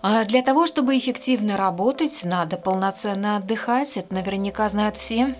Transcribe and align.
А 0.00 0.24
для 0.24 0.42
того, 0.42 0.66
чтобы 0.66 0.96
эффективно 0.96 1.56
работать, 1.56 2.20
надо 2.24 2.56
полноценно 2.56 3.36
отдыхать, 3.36 3.96
это 3.96 4.14
наверняка 4.14 4.68
знают 4.68 4.96
все. 4.96 5.34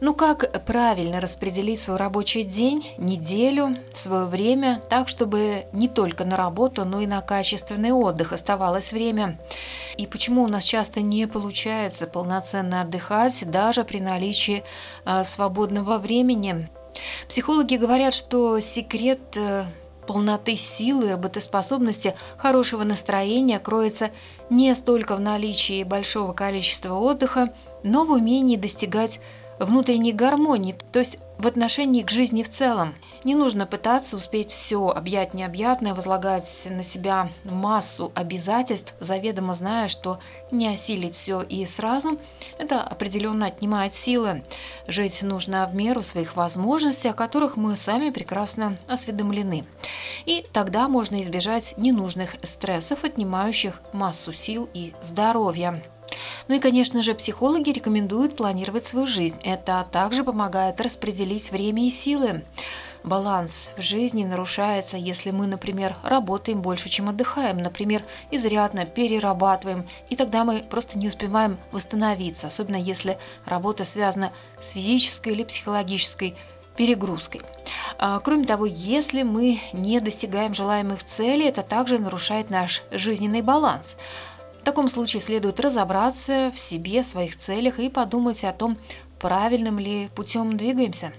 Ну 0.00 0.14
как 0.14 0.64
правильно 0.64 1.20
распределить 1.20 1.80
свой 1.80 1.96
рабочий 1.96 2.42
день, 2.42 2.86
неделю, 2.98 3.74
свое 3.94 4.26
время, 4.26 4.82
так, 4.88 5.08
чтобы 5.08 5.66
не 5.72 5.88
только 5.88 6.24
на 6.24 6.36
работу, 6.36 6.84
но 6.84 7.00
и 7.00 7.06
на 7.06 7.20
качественный 7.20 7.92
отдых 7.92 8.32
оставалось 8.32 8.92
время. 8.92 9.40
И 9.96 10.06
почему 10.06 10.42
у 10.42 10.48
нас 10.48 10.64
часто 10.64 11.00
не 11.00 11.26
получается 11.26 12.06
полноценно 12.06 12.82
отдыхать, 12.82 13.50
даже 13.50 13.84
при 13.84 14.00
наличии 14.00 14.64
а, 15.04 15.24
свободного 15.24 15.98
времени. 15.98 16.68
Психологи 17.28 17.76
говорят, 17.76 18.14
что 18.14 18.58
секрет 18.60 19.36
э, 19.36 19.66
полноты 20.06 20.56
силы, 20.56 21.10
работоспособности, 21.10 22.14
хорошего 22.38 22.84
настроения 22.84 23.58
кроется 23.58 24.10
не 24.48 24.74
столько 24.74 25.16
в 25.16 25.20
наличии 25.20 25.82
большого 25.82 26.32
количества 26.32 26.94
отдыха, 26.94 27.52
но 27.82 28.04
в 28.04 28.12
умении 28.12 28.56
достигать 28.56 29.20
внутренней 29.58 30.12
гармонии, 30.12 30.76
то 30.92 30.98
есть 30.98 31.18
в 31.38 31.46
отношении 31.46 32.02
к 32.02 32.10
жизни 32.10 32.42
в 32.42 32.48
целом. 32.48 32.94
Не 33.26 33.34
нужно 33.34 33.66
пытаться 33.66 34.16
успеть 34.16 34.52
все, 34.52 34.86
объять 34.86 35.34
необъятное, 35.34 35.94
возлагать 35.94 36.68
на 36.70 36.84
себя 36.84 37.28
массу 37.42 38.12
обязательств, 38.14 38.94
заведомо 39.00 39.52
зная, 39.52 39.88
что 39.88 40.20
не 40.52 40.68
осилить 40.68 41.16
все 41.16 41.42
и 41.42 41.66
сразу, 41.66 42.20
это 42.56 42.82
определенно 42.82 43.46
отнимает 43.46 43.96
силы. 43.96 44.44
Жить 44.86 45.24
нужно 45.24 45.66
в 45.66 45.74
меру 45.74 46.04
своих 46.04 46.36
возможностей, 46.36 47.08
о 47.08 47.14
которых 47.14 47.56
мы 47.56 47.74
сами 47.74 48.10
прекрасно 48.10 48.76
осведомлены. 48.86 49.64
И 50.24 50.46
тогда 50.52 50.86
можно 50.86 51.20
избежать 51.20 51.74
ненужных 51.76 52.36
стрессов, 52.44 53.02
отнимающих 53.02 53.82
массу 53.92 54.32
сил 54.32 54.70
и 54.72 54.94
здоровья. 55.02 55.82
Ну 56.46 56.54
и, 56.54 56.60
конечно 56.60 57.02
же, 57.02 57.14
психологи 57.14 57.70
рекомендуют 57.70 58.36
планировать 58.36 58.86
свою 58.86 59.08
жизнь. 59.08 59.36
Это 59.42 59.84
также 59.90 60.22
помогает 60.22 60.80
распределить 60.80 61.50
время 61.50 61.84
и 61.86 61.90
силы. 61.90 62.44
Баланс 63.06 63.72
в 63.76 63.82
жизни 63.82 64.24
нарушается, 64.24 64.96
если 64.96 65.30
мы, 65.30 65.46
например, 65.46 65.96
работаем 66.02 66.60
больше, 66.60 66.88
чем 66.88 67.08
отдыхаем, 67.08 67.58
например, 67.58 68.02
изрядно 68.32 68.84
перерабатываем, 68.84 69.88
и 70.10 70.16
тогда 70.16 70.44
мы 70.44 70.58
просто 70.58 70.98
не 70.98 71.06
успеваем 71.06 71.56
восстановиться, 71.70 72.48
особенно 72.48 72.74
если 72.74 73.16
работа 73.44 73.84
связана 73.84 74.32
с 74.60 74.70
физической 74.70 75.34
или 75.34 75.44
психологической 75.44 76.34
перегрузкой. 76.76 77.42
А, 77.96 78.18
кроме 78.18 78.44
того, 78.44 78.66
если 78.66 79.22
мы 79.22 79.60
не 79.72 80.00
достигаем 80.00 80.52
желаемых 80.52 81.04
целей, 81.04 81.46
это 81.46 81.62
также 81.62 82.00
нарушает 82.00 82.50
наш 82.50 82.82
жизненный 82.90 83.40
баланс. 83.40 83.96
В 84.60 84.64
таком 84.64 84.88
случае 84.88 85.20
следует 85.20 85.60
разобраться 85.60 86.52
в 86.52 86.58
себе, 86.58 87.04
своих 87.04 87.36
целях 87.36 87.78
и 87.78 87.88
подумать 87.88 88.42
о 88.42 88.52
том, 88.52 88.76
правильным 89.20 89.78
ли 89.78 90.08
путем 90.16 90.56
двигаемся. 90.56 91.12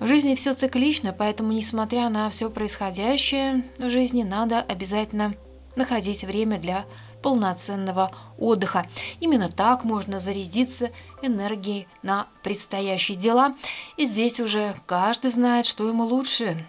В 0.00 0.06
жизни 0.06 0.34
все 0.34 0.54
циклично, 0.54 1.12
поэтому, 1.12 1.52
несмотря 1.52 2.08
на 2.08 2.30
все 2.30 2.50
происходящее 2.50 3.64
в 3.78 3.90
жизни, 3.90 4.22
надо 4.22 4.60
обязательно 4.62 5.34
находить 5.76 6.24
время 6.24 6.58
для 6.58 6.86
полноценного 7.22 8.10
отдыха. 8.38 8.86
Именно 9.20 9.50
так 9.50 9.84
можно 9.84 10.18
зарядиться 10.18 10.90
энергией 11.20 11.86
на 12.02 12.28
предстоящие 12.42 13.18
дела. 13.18 13.54
И 13.98 14.06
здесь 14.06 14.40
уже 14.40 14.74
каждый 14.86 15.30
знает, 15.30 15.66
что 15.66 15.86
ему 15.86 16.04
лучше. 16.04 16.66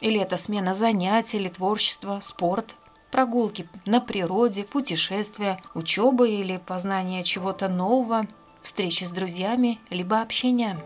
Или 0.00 0.20
это 0.20 0.36
смена 0.36 0.74
занятий, 0.74 1.38
или 1.38 1.48
творчество, 1.48 2.20
спорт– 2.22 2.76
прогулки 3.10 3.68
на 3.86 4.00
природе, 4.00 4.64
путешествия, 4.64 5.60
учеба 5.74 6.28
или 6.28 6.58
познание 6.58 7.22
чего-то 7.22 7.68
нового, 7.68 8.26
встречи 8.62 9.04
с 9.04 9.10
друзьями, 9.10 9.80
либо 9.90 10.20
общение. 10.20 10.78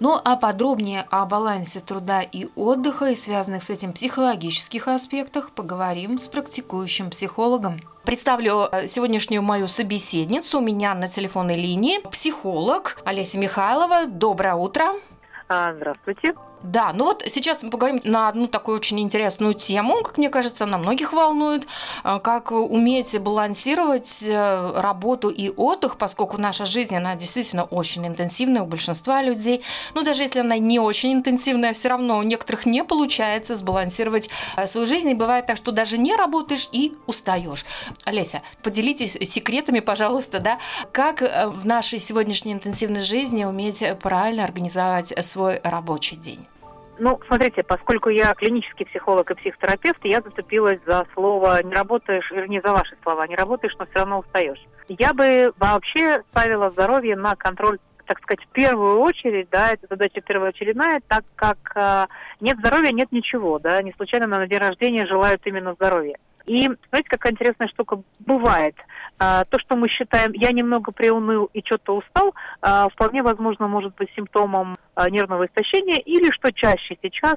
Ну 0.00 0.20
а 0.24 0.36
подробнее 0.36 1.06
о 1.10 1.26
балансе 1.26 1.80
труда 1.80 2.22
и 2.22 2.48
отдыха 2.56 3.06
и 3.06 3.14
связанных 3.14 3.62
с 3.62 3.70
этим 3.70 3.92
психологических 3.92 4.88
аспектах 4.88 5.50
поговорим 5.52 6.18
с 6.18 6.28
практикующим 6.28 7.10
психологом. 7.10 7.80
Представлю 8.04 8.68
э, 8.72 8.86
сегодняшнюю 8.86 9.42
мою 9.42 9.68
собеседницу. 9.68 10.58
У 10.58 10.62
меня 10.62 10.94
на 10.94 11.06
телефонной 11.08 11.56
линии 11.56 12.00
психолог 12.10 12.98
Олеся 13.04 13.38
Михайлова. 13.38 14.06
Доброе 14.06 14.54
утро. 14.54 14.94
А, 15.48 15.74
здравствуйте. 15.74 16.34
Да, 16.62 16.92
ну 16.92 17.06
вот 17.06 17.24
сейчас 17.26 17.62
мы 17.62 17.70
поговорим 17.70 18.02
на 18.04 18.28
одну 18.28 18.46
такую 18.46 18.76
очень 18.76 19.00
интересную 19.00 19.54
тему, 19.54 20.02
как 20.02 20.18
мне 20.18 20.28
кажется, 20.28 20.64
она 20.64 20.76
многих 20.76 21.14
волнует, 21.14 21.66
э, 22.04 22.20
как 22.22 22.50
уметь 22.50 23.18
балансировать 23.18 24.22
э, 24.22 24.72
работу 24.78 25.30
и 25.30 25.48
отдых, 25.48 25.96
поскольку 25.96 26.36
наша 26.36 26.66
жизнь, 26.66 26.94
она 26.94 27.16
действительно 27.16 27.64
очень 27.64 28.06
интенсивная 28.06 28.60
у 28.60 28.66
большинства 28.66 29.22
людей. 29.22 29.62
Но 29.94 30.02
даже 30.02 30.22
если 30.22 30.40
она 30.40 30.58
не 30.58 30.78
очень 30.78 31.14
интенсивная, 31.14 31.72
все 31.72 31.88
равно 31.88 32.18
у 32.18 32.22
некоторых 32.22 32.66
не 32.66 32.84
получается 32.84 33.56
сбалансировать 33.56 34.28
э, 34.58 34.66
свою 34.66 34.86
жизнь. 34.86 35.08
И 35.08 35.14
бывает 35.14 35.46
так, 35.46 35.56
что 35.56 35.72
даже 35.72 35.96
не 35.96 36.14
работаешь 36.14 36.68
и 36.72 36.92
устаешь. 37.06 37.64
Олеся, 38.04 38.42
поделитесь 38.62 39.12
секретами, 39.12 39.80
пожалуйста, 39.80 40.40
да, 40.40 40.58
как 40.92 41.22
в 41.22 41.64
нашей 41.64 42.00
сегодняшней 42.00 42.52
интенсивной 42.52 43.00
жизни 43.00 43.44
уметь 43.44 43.82
правильно 44.02 44.44
организовать 44.44 45.14
свой 45.24 45.60
рабочий 45.64 46.16
день. 46.16 46.49
Ну, 47.02 47.18
смотрите, 47.26 47.62
поскольку 47.62 48.10
я 48.10 48.34
клинический 48.34 48.84
психолог 48.84 49.30
и 49.30 49.34
психотерапевт, 49.34 50.04
я 50.04 50.20
зацепилась 50.20 50.80
за 50.84 51.06
слово 51.14 51.62
«не 51.62 51.74
работаешь», 51.74 52.30
вернее, 52.30 52.60
за 52.60 52.72
ваши 52.72 52.94
слова, 53.02 53.26
«не 53.26 53.36
работаешь, 53.36 53.74
но 53.78 53.86
все 53.86 54.00
равно 54.00 54.18
устаешь». 54.18 54.62
Я 54.86 55.14
бы 55.14 55.54
вообще 55.56 56.22
ставила 56.30 56.70
здоровье 56.70 57.16
на 57.16 57.34
контроль 57.36 57.78
так 58.04 58.18
сказать, 58.22 58.44
в 58.44 58.48
первую 58.48 58.98
очередь, 58.98 59.48
да, 59.50 59.70
это 59.70 59.86
задача 59.88 60.20
первоочередная, 60.20 61.00
так 61.06 61.22
как 61.36 61.58
э, 61.76 62.06
нет 62.40 62.58
здоровья, 62.58 62.90
нет 62.90 63.12
ничего, 63.12 63.60
да, 63.60 63.80
не 63.82 63.92
случайно 63.92 64.26
на 64.26 64.48
день 64.48 64.58
рождения 64.58 65.06
желают 65.06 65.46
именно 65.46 65.74
здоровья. 65.74 66.16
И 66.50 66.68
знаете, 66.88 67.08
какая 67.08 67.32
интересная 67.32 67.68
штука 67.68 68.02
бывает. 68.18 68.74
А, 69.20 69.44
то, 69.44 69.60
что 69.60 69.76
мы 69.76 69.88
считаем, 69.88 70.32
я 70.32 70.50
немного 70.50 70.90
приуныл 70.90 71.48
и 71.54 71.62
что-то 71.64 71.98
устал, 71.98 72.34
а, 72.60 72.88
вполне 72.88 73.22
возможно 73.22 73.68
может 73.68 73.94
быть 73.94 74.10
симптомом 74.16 74.74
а, 74.96 75.08
нервного 75.08 75.46
истощения 75.46 75.98
или, 75.98 76.32
что 76.32 76.52
чаще 76.52 76.98
сейчас, 77.00 77.36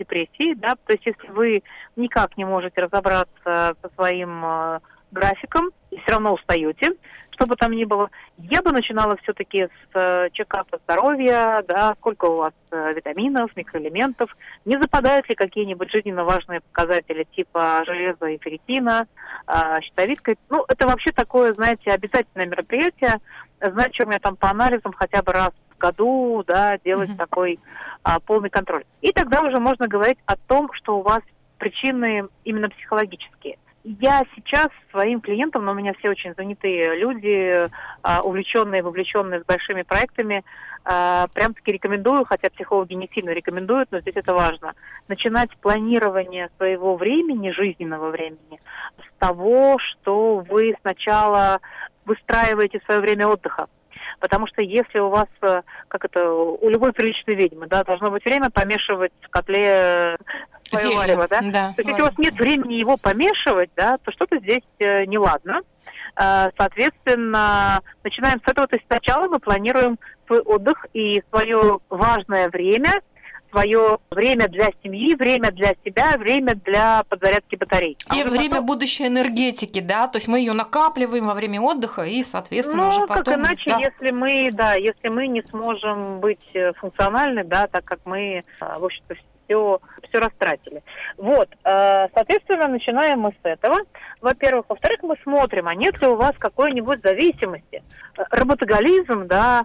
депрессии. 0.00 0.54
Да? 0.54 0.74
То 0.84 0.94
есть 0.94 1.06
если 1.06 1.28
вы 1.28 1.62
никак 1.94 2.36
не 2.36 2.44
можете 2.44 2.80
разобраться 2.80 3.76
со 3.80 3.90
своим 3.94 4.80
графиком 5.10 5.70
и 5.90 5.96
все 5.98 6.12
равно 6.12 6.34
устаете, 6.34 6.94
что 7.40 7.46
бы 7.46 7.56
там 7.56 7.72
ни 7.72 7.84
было, 7.84 8.10
я 8.36 8.60
бы 8.60 8.70
начинала 8.70 9.16
все-таки 9.22 9.64
с 9.64 9.94
э, 9.94 10.28
чекапа 10.32 10.78
здоровья, 10.84 11.64
да, 11.66 11.94
сколько 11.98 12.26
у 12.26 12.36
вас 12.36 12.52
э, 12.70 12.92
витаминов, 12.94 13.56
микроэлементов, 13.56 14.36
не 14.66 14.78
западают 14.78 15.26
ли 15.26 15.34
какие-нибудь 15.34 15.90
жизненно 15.90 16.24
важные 16.24 16.60
показатели 16.60 17.26
типа 17.34 17.82
железа 17.86 18.26
и 18.26 18.38
ферритина, 18.38 19.06
э, 19.46 19.80
щитовидка. 19.80 20.34
Ну, 20.50 20.66
это 20.68 20.86
вообще 20.86 21.12
такое, 21.12 21.54
знаете, 21.54 21.90
обязательное 21.92 22.44
мероприятие, 22.44 23.20
знать, 23.58 23.94
что 23.94 24.04
у 24.04 24.08
меня 24.08 24.18
там 24.18 24.36
по 24.36 24.50
анализам 24.50 24.92
хотя 24.92 25.22
бы 25.22 25.32
раз 25.32 25.52
в 25.70 25.78
году, 25.78 26.44
да, 26.46 26.76
делать 26.84 27.08
mm-hmm. 27.08 27.16
такой 27.16 27.58
а, 28.02 28.20
полный 28.20 28.50
контроль. 28.50 28.84
И 29.00 29.12
тогда 29.12 29.40
уже 29.40 29.58
можно 29.58 29.88
говорить 29.88 30.18
о 30.26 30.36
том, 30.36 30.70
что 30.74 30.98
у 30.98 31.02
вас 31.02 31.22
причины 31.56 32.28
именно 32.44 32.68
психологические– 32.68 33.56
я 33.84 34.24
сейчас 34.34 34.68
своим 34.90 35.20
клиентам, 35.20 35.64
но 35.64 35.72
у 35.72 35.74
меня 35.74 35.94
все 35.94 36.10
очень 36.10 36.34
занятые 36.34 36.96
люди, 36.96 37.68
а, 38.02 38.20
увлеченные, 38.22 38.82
вовлеченные 38.82 39.40
с 39.40 39.44
большими 39.44 39.82
проектами, 39.82 40.44
а, 40.84 41.28
прям-таки 41.28 41.72
рекомендую, 41.72 42.24
хотя 42.24 42.50
психологи 42.50 42.94
не 42.94 43.08
сильно 43.14 43.30
рекомендуют, 43.30 43.90
но 43.90 44.00
здесь 44.00 44.16
это 44.16 44.34
важно, 44.34 44.74
начинать 45.08 45.50
планирование 45.58 46.50
своего 46.56 46.96
времени, 46.96 47.50
жизненного 47.50 48.10
времени, 48.10 48.60
с 48.98 49.18
того, 49.18 49.78
что 49.78 50.38
вы 50.38 50.76
сначала 50.82 51.60
выстраиваете 52.04 52.80
свое 52.84 53.00
время 53.00 53.28
отдыха. 53.28 53.66
Потому 54.18 54.46
что 54.46 54.62
если 54.62 54.98
у 54.98 55.08
вас, 55.08 55.28
э, 55.42 55.62
как 55.88 56.04
это, 56.04 56.30
у 56.32 56.68
любой 56.68 56.92
приличной 56.92 57.34
ведьмы, 57.34 57.66
да, 57.66 57.84
должно 57.84 58.10
быть 58.10 58.24
время 58.24 58.50
помешивать 58.50 59.12
в 59.22 59.28
котле 59.28 60.16
свое 60.64 60.84
Зелье, 60.84 60.96
варево, 60.96 61.28
да? 61.28 61.40
да? 61.42 61.72
То 61.74 61.82
есть 61.82 61.88
если 61.88 62.02
у 62.02 62.06
вас 62.06 62.18
нет 62.18 62.34
времени 62.34 62.74
его 62.74 62.96
помешивать, 62.96 63.70
да, 63.76 63.98
то 63.98 64.12
что-то 64.12 64.38
здесь 64.38 64.62
э, 64.78 65.04
неладно. 65.06 65.62
Э, 66.16 66.50
соответственно, 66.56 67.80
начинаем 68.02 68.40
с 68.44 68.50
этого. 68.50 68.66
То 68.66 68.76
есть 68.76 68.86
сначала 68.86 69.28
мы 69.28 69.38
планируем 69.38 69.98
свой 70.26 70.40
отдых 70.40 70.86
и 70.92 71.22
свое 71.30 71.80
важное 71.88 72.48
время 72.48 73.00
свое 73.50 73.98
время 74.10 74.48
для 74.48 74.70
семьи, 74.82 75.14
время 75.14 75.50
для 75.50 75.74
себя, 75.84 76.16
время 76.16 76.54
для 76.54 77.04
подзарядки 77.08 77.56
батарей. 77.56 77.96
И 78.14 78.20
а 78.20 78.24
время 78.24 78.50
потом... 78.50 78.66
будущей 78.66 79.06
энергетики, 79.06 79.80
да, 79.80 80.06
то 80.06 80.18
есть 80.18 80.28
мы 80.28 80.38
ее 80.38 80.52
накапливаем 80.52 81.26
во 81.26 81.34
время 81.34 81.60
отдыха 81.60 82.02
и, 82.02 82.22
соответственно, 82.22 82.84
ну, 82.84 82.88
уже 82.88 83.06
потом. 83.06 83.24
как 83.24 83.36
иначе, 83.36 83.70
да. 83.70 83.78
если 83.78 84.10
мы, 84.10 84.50
да, 84.52 84.74
если 84.74 85.08
мы 85.08 85.28
не 85.28 85.42
сможем 85.42 86.20
быть 86.20 86.38
э, 86.54 86.72
функциональны, 86.74 87.44
да, 87.44 87.66
так 87.66 87.84
как 87.84 88.00
мы, 88.04 88.42
а, 88.60 88.78
в 88.78 88.84
общем-то, 88.84 89.14
все, 89.50 89.80
все 90.08 90.18
растратили. 90.18 90.82
Вот, 91.16 91.48
э, 91.64 92.08
соответственно, 92.14 92.68
начинаем 92.68 93.20
мы 93.20 93.30
с 93.30 93.44
этого. 93.44 93.78
Во-первых. 94.20 94.66
Во-вторых, 94.68 94.98
мы 95.02 95.16
смотрим, 95.22 95.66
а 95.68 95.74
нет 95.74 96.00
ли 96.00 96.06
у 96.06 96.16
вас 96.16 96.32
какой-нибудь 96.38 97.02
зависимости. 97.02 97.82
Э, 98.16 98.22
работоголизм, 98.30 99.26
да, 99.26 99.64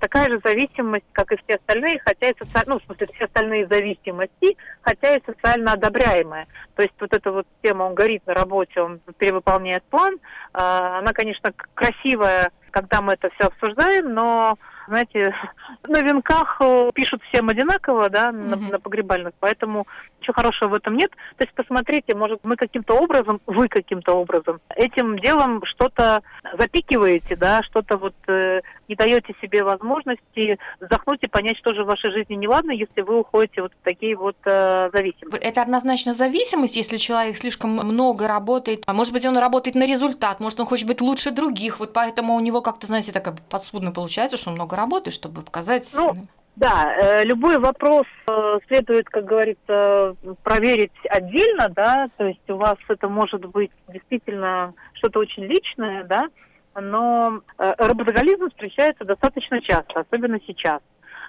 такая 0.00 0.30
же 0.30 0.40
зависимость, 0.44 1.04
как 1.12 1.32
и 1.32 1.36
все 1.36 1.56
остальные, 1.56 2.00
хотя 2.04 2.30
и 2.30 2.38
социально, 2.38 2.74
ну, 2.74 2.80
в 2.80 2.84
смысле, 2.84 3.08
все 3.14 3.24
остальные 3.24 3.66
зависимости, 3.66 4.56
хотя 4.82 5.16
и 5.16 5.22
социально 5.24 5.72
одобряемая. 5.72 6.46
То 6.76 6.82
есть 6.82 6.94
вот 7.00 7.12
эта 7.12 7.30
вот 7.30 7.46
тема, 7.62 7.84
он 7.84 7.94
горит 7.94 8.26
на 8.26 8.34
работе, 8.34 8.80
он 8.80 9.00
перевыполняет 9.18 9.82
план, 9.84 10.18
она, 10.52 11.12
конечно, 11.12 11.52
красивая, 11.74 12.50
когда 12.70 13.00
мы 13.00 13.14
это 13.14 13.30
все 13.30 13.46
обсуждаем, 13.46 14.14
но 14.14 14.56
знаете, 14.90 15.34
на 15.88 16.02
венках 16.02 16.56
э, 16.60 16.90
пишут 16.94 17.22
всем 17.24 17.48
одинаково, 17.48 18.10
да, 18.10 18.30
mm-hmm. 18.30 18.32
на, 18.32 18.56
на 18.56 18.80
погребальных, 18.80 19.32
поэтому 19.38 19.86
ничего 20.20 20.34
хорошего 20.34 20.70
в 20.70 20.74
этом 20.74 20.96
нет. 20.96 21.10
То 21.36 21.44
есть 21.44 21.54
посмотрите, 21.54 22.14
может, 22.14 22.40
мы 22.42 22.56
каким-то 22.56 22.94
образом, 22.94 23.40
вы 23.46 23.68
каким-то 23.68 24.14
образом 24.14 24.60
этим 24.74 25.18
делом 25.18 25.62
что-то 25.64 26.22
запикиваете, 26.58 27.36
да, 27.36 27.62
что-то 27.62 27.96
вот 27.96 28.14
э, 28.26 28.60
не 28.90 28.96
даете 28.96 29.34
себе 29.40 29.62
возможности 29.62 30.58
вздохнуть 30.80 31.20
и 31.22 31.28
понять, 31.28 31.56
что 31.58 31.72
же 31.72 31.84
в 31.84 31.86
вашей 31.86 32.10
жизни 32.10 32.34
неладно, 32.34 32.72
если 32.72 33.00
вы 33.02 33.20
уходите 33.20 33.62
вот 33.62 33.72
в 33.72 33.84
такие 33.84 34.16
вот 34.16 34.36
э, 34.44 34.90
зависимости. 34.92 35.42
Это 35.42 35.62
однозначно 35.62 36.12
зависимость, 36.12 36.76
если 36.76 36.96
человек 36.96 37.38
слишком 37.38 37.70
много 37.70 38.26
работает. 38.26 38.82
А 38.86 38.92
может 38.92 39.12
быть, 39.12 39.24
он 39.24 39.38
работает 39.38 39.76
на 39.76 39.86
результат, 39.86 40.40
может, 40.40 40.58
он 40.58 40.66
хочет 40.66 40.88
быть 40.88 41.00
лучше 41.00 41.30
других, 41.30 41.78
вот 41.78 41.92
поэтому 41.92 42.34
у 42.34 42.40
него 42.40 42.60
как-то, 42.60 42.86
знаете, 42.86 43.12
так 43.12 43.32
подспудно 43.48 43.92
получается, 43.92 44.36
что 44.36 44.50
он 44.50 44.56
много 44.56 44.76
работает, 44.76 45.14
чтобы 45.14 45.42
показать... 45.42 45.90
Ну, 45.94 46.16
да, 46.56 46.92
э, 46.98 47.24
любой 47.24 47.58
вопрос 47.58 48.06
э, 48.28 48.58
следует, 48.66 49.08
как 49.08 49.24
говорится, 49.24 50.16
проверить 50.42 50.92
отдельно, 51.08 51.68
да, 51.68 52.08
то 52.16 52.26
есть 52.26 52.50
у 52.50 52.56
вас 52.56 52.76
это 52.88 53.08
может 53.08 53.46
быть 53.46 53.70
действительно 53.88 54.74
что-то 54.94 55.20
очень 55.20 55.44
личное, 55.44 56.04
да, 56.04 56.28
но 56.74 57.40
э, 57.58 57.74
работоголизм 57.78 58.50
встречается 58.50 59.04
достаточно 59.04 59.60
часто, 59.60 60.00
особенно 60.00 60.38
сейчас. 60.46 60.80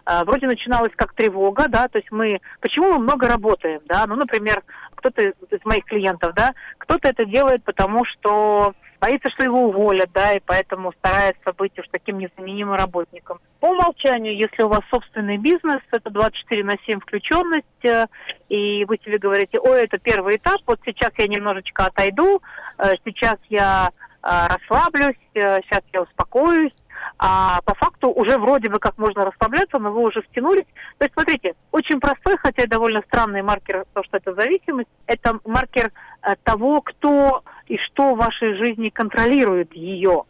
А, 0.06 0.24
вроде 0.26 0.48
начиналось 0.48 0.92
как 0.96 1.14
тревога, 1.14 1.68
да, 1.68 1.88
то 1.88 2.00
есть 2.00 2.12
мы, 2.12 2.40
почему 2.60 2.94
мы 2.94 3.00
много 3.00 3.28
работаем, 3.28 3.82
да, 3.86 4.06
ну, 4.08 4.16
например, 4.16 4.64
кто-то 4.96 5.22
из 5.22 5.66
моих 5.66 5.86
клиентов, 5.86 6.34
да, 6.36 6.54
кто-то 6.80 7.08
это 7.08 7.26
делает, 7.26 7.64
потому 7.64 8.04
что 8.06 8.74
боится, 9.02 9.30
что 9.32 9.44
его 9.44 9.68
уволят, 9.68 10.12
да, 10.14 10.34
и 10.34 10.40
поэтому 10.40 10.94
старается 10.94 11.54
быть 11.58 11.78
уж 11.80 11.86
таким 11.92 12.20
незаменимым 12.20 12.76
работником. 12.76 13.40
По 13.60 13.68
умолчанию, 13.68 14.38
если 14.38 14.62
у 14.62 14.68
вас 14.68 14.82
собственный 14.92 15.38
бизнес, 15.38 15.82
это 15.92 16.12
24 16.12 16.64
на 16.64 16.76
7 16.86 17.00
включенность, 17.00 17.66
э, 17.84 18.06
и 18.50 18.86
вы 18.86 19.00
себе 19.04 19.18
говорите, 19.18 19.60
ой, 19.60 19.84
это 19.84 19.98
первый 19.98 20.36
этап, 20.36 20.62
вот 20.68 20.80
сейчас 20.86 21.12
я 21.18 21.28
немножечко 21.28 21.86
отойду, 21.86 22.42
э, 22.78 22.94
сейчас 23.04 23.38
я 23.50 23.90
э, 23.90 24.01
расслаблюсь, 24.22 25.18
сейчас 25.34 25.82
я 25.94 26.02
успокоюсь, 26.02 26.74
а 27.18 27.62
по 27.62 27.76
факту 27.76 28.10
уже 28.10 28.38
вроде 28.38 28.70
бы 28.70 28.80
как 28.80 28.98
можно 28.98 29.26
расслабляться, 29.26 29.80
но 29.80 29.92
вы 29.92 30.02
уже 30.02 30.22
втянулись. 30.22 30.66
То 30.98 31.06
есть, 31.06 31.14
смотрите, 31.14 31.54
очень 31.72 32.00
простой, 32.00 32.38
хотя 32.38 32.64
и 32.64 32.68
довольно 32.68 33.02
странный 33.08 33.42
маркер, 33.42 33.86
то, 33.94 34.04
что 34.04 34.18
это 34.18 34.34
зависимость, 34.34 34.90
это 35.06 35.40
маркер 35.46 35.92
э, 36.24 36.36
того, 36.44 36.82
кто 36.82 37.44
и 37.68 37.78
что 37.78 38.14
в 38.16 38.18
вашей 38.18 38.56
жизни 38.56 38.90
контролирует 38.90 39.74
ее. 39.74 40.24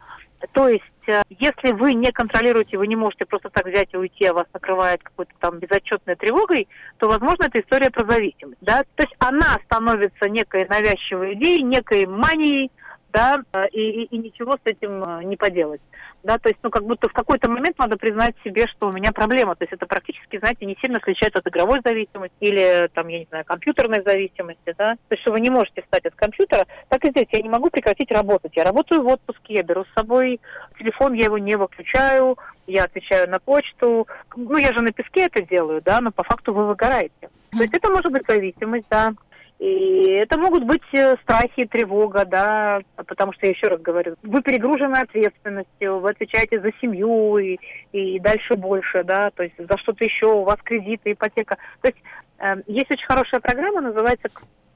То 0.53 0.67
есть, 0.67 0.83
э, 1.07 1.21
если 1.29 1.71
вы 1.71 1.94
не 1.94 2.11
контролируете, 2.11 2.77
вы 2.77 2.87
не 2.87 2.95
можете 2.95 3.25
просто 3.25 3.49
так 3.49 3.65
взять 3.65 3.94
и 3.94 3.97
уйти, 3.97 4.25
а 4.25 4.33
вас 4.33 4.47
накрывает 4.53 5.01
какой-то 5.03 5.33
там 5.39 5.59
безотчетной 5.59 6.15
тревогой, 6.15 6.67
то, 6.97 7.07
возможно, 7.07 7.45
это 7.45 7.59
история 7.61 7.89
про 7.89 8.05
зависимость. 8.05 8.61
Да? 8.61 8.83
То 8.95 9.03
есть 9.03 9.15
она 9.19 9.59
становится 9.65 10.29
некой 10.29 10.67
навязчивой 10.67 11.35
идеей, 11.35 11.63
некой 11.63 12.05
манией, 12.05 12.71
да, 13.11 13.41
э, 13.53 13.67
и, 13.69 14.03
и, 14.03 14.03
и 14.05 14.17
ничего 14.17 14.53
с 14.53 14.61
этим 14.65 15.27
не 15.27 15.37
поделать. 15.37 15.81
Да, 16.23 16.37
то 16.37 16.49
есть, 16.49 16.59
ну, 16.61 16.69
как 16.69 16.83
будто 16.83 17.09
в 17.09 17.13
какой-то 17.13 17.49
момент 17.49 17.79
надо 17.79 17.97
признать 17.97 18.35
себе, 18.43 18.67
что 18.67 18.89
у 18.89 18.91
меня 18.91 19.11
проблема, 19.11 19.55
то 19.55 19.63
есть 19.63 19.73
это 19.73 19.87
практически, 19.87 20.37
знаете, 20.37 20.65
не 20.65 20.77
сильно 20.79 20.97
отличается 20.97 21.39
от 21.39 21.47
игровой 21.47 21.79
зависимости 21.83 22.35
или, 22.39 22.89
там, 22.93 23.07
я 23.07 23.19
не 23.19 23.25
знаю, 23.25 23.43
компьютерной 23.43 24.03
зависимости, 24.03 24.75
да, 24.77 24.91
то 24.91 25.11
есть, 25.11 25.23
что 25.23 25.31
вы 25.31 25.39
не 25.39 25.49
можете 25.49 25.81
встать 25.81 26.05
от 26.05 26.13
компьютера, 26.13 26.67
так 26.89 27.03
и 27.05 27.09
здесь, 27.09 27.27
я 27.31 27.41
не 27.41 27.49
могу 27.49 27.71
прекратить 27.71 28.11
работать, 28.11 28.55
я 28.55 28.63
работаю 28.63 29.01
в 29.01 29.07
отпуске, 29.07 29.55
я 29.55 29.63
беру 29.63 29.83
с 29.83 29.93
собой 29.95 30.39
телефон, 30.77 31.13
я 31.13 31.25
его 31.25 31.39
не 31.39 31.55
выключаю, 31.55 32.37
я 32.67 32.83
отвечаю 32.83 33.27
на 33.27 33.39
почту, 33.39 34.07
ну, 34.35 34.57
я 34.57 34.73
же 34.73 34.81
на 34.81 34.91
песке 34.91 35.25
это 35.25 35.41
делаю, 35.41 35.81
да, 35.83 36.01
но 36.01 36.11
по 36.11 36.23
факту 36.23 36.53
вы 36.53 36.67
выгораете. 36.67 37.29
То 37.51 37.63
есть 37.63 37.75
это 37.75 37.89
может 37.89 38.11
быть 38.11 38.23
зависимость, 38.27 38.85
да, 38.89 39.13
и 39.61 40.13
это 40.13 40.39
могут 40.39 40.63
быть 40.63 40.81
э, 40.91 41.17
страхи, 41.21 41.65
тревога, 41.65 42.25
да, 42.25 42.81
потому 42.95 43.31
что, 43.31 43.45
я 43.45 43.51
еще 43.51 43.67
раз 43.67 43.79
говорю, 43.79 44.15
вы 44.23 44.41
перегружены 44.41 44.95
ответственностью, 44.95 45.99
вы 45.99 46.09
отвечаете 46.09 46.59
за 46.59 46.71
семью 46.81 47.37
и, 47.37 47.59
и 47.91 48.19
дальше 48.19 48.55
больше, 48.55 49.03
да, 49.03 49.29
то 49.29 49.43
есть 49.43 49.53
за 49.59 49.77
что-то 49.77 50.03
еще, 50.03 50.25
у 50.25 50.45
вас 50.45 50.57
кредиты, 50.63 51.11
ипотека. 51.11 51.57
То 51.81 51.89
есть 51.89 51.99
э, 52.39 52.55
есть 52.65 52.89
очень 52.89 53.05
хорошая 53.05 53.39
программа, 53.39 53.81
называется 53.81 54.29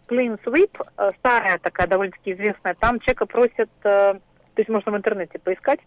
Clean 0.08 0.40
Sweep, 0.46 0.80
э, 1.00 1.12
старая 1.18 1.58
такая, 1.58 1.88
довольно-таки 1.88 2.34
известная. 2.34 2.76
Там 2.76 3.00
человека 3.00 3.26
просят, 3.26 3.72
э, 3.86 4.14
то 4.14 4.20
есть 4.56 4.70
можно 4.70 4.92
в 4.92 4.98
интернете 4.98 5.40
поискать, 5.40 5.80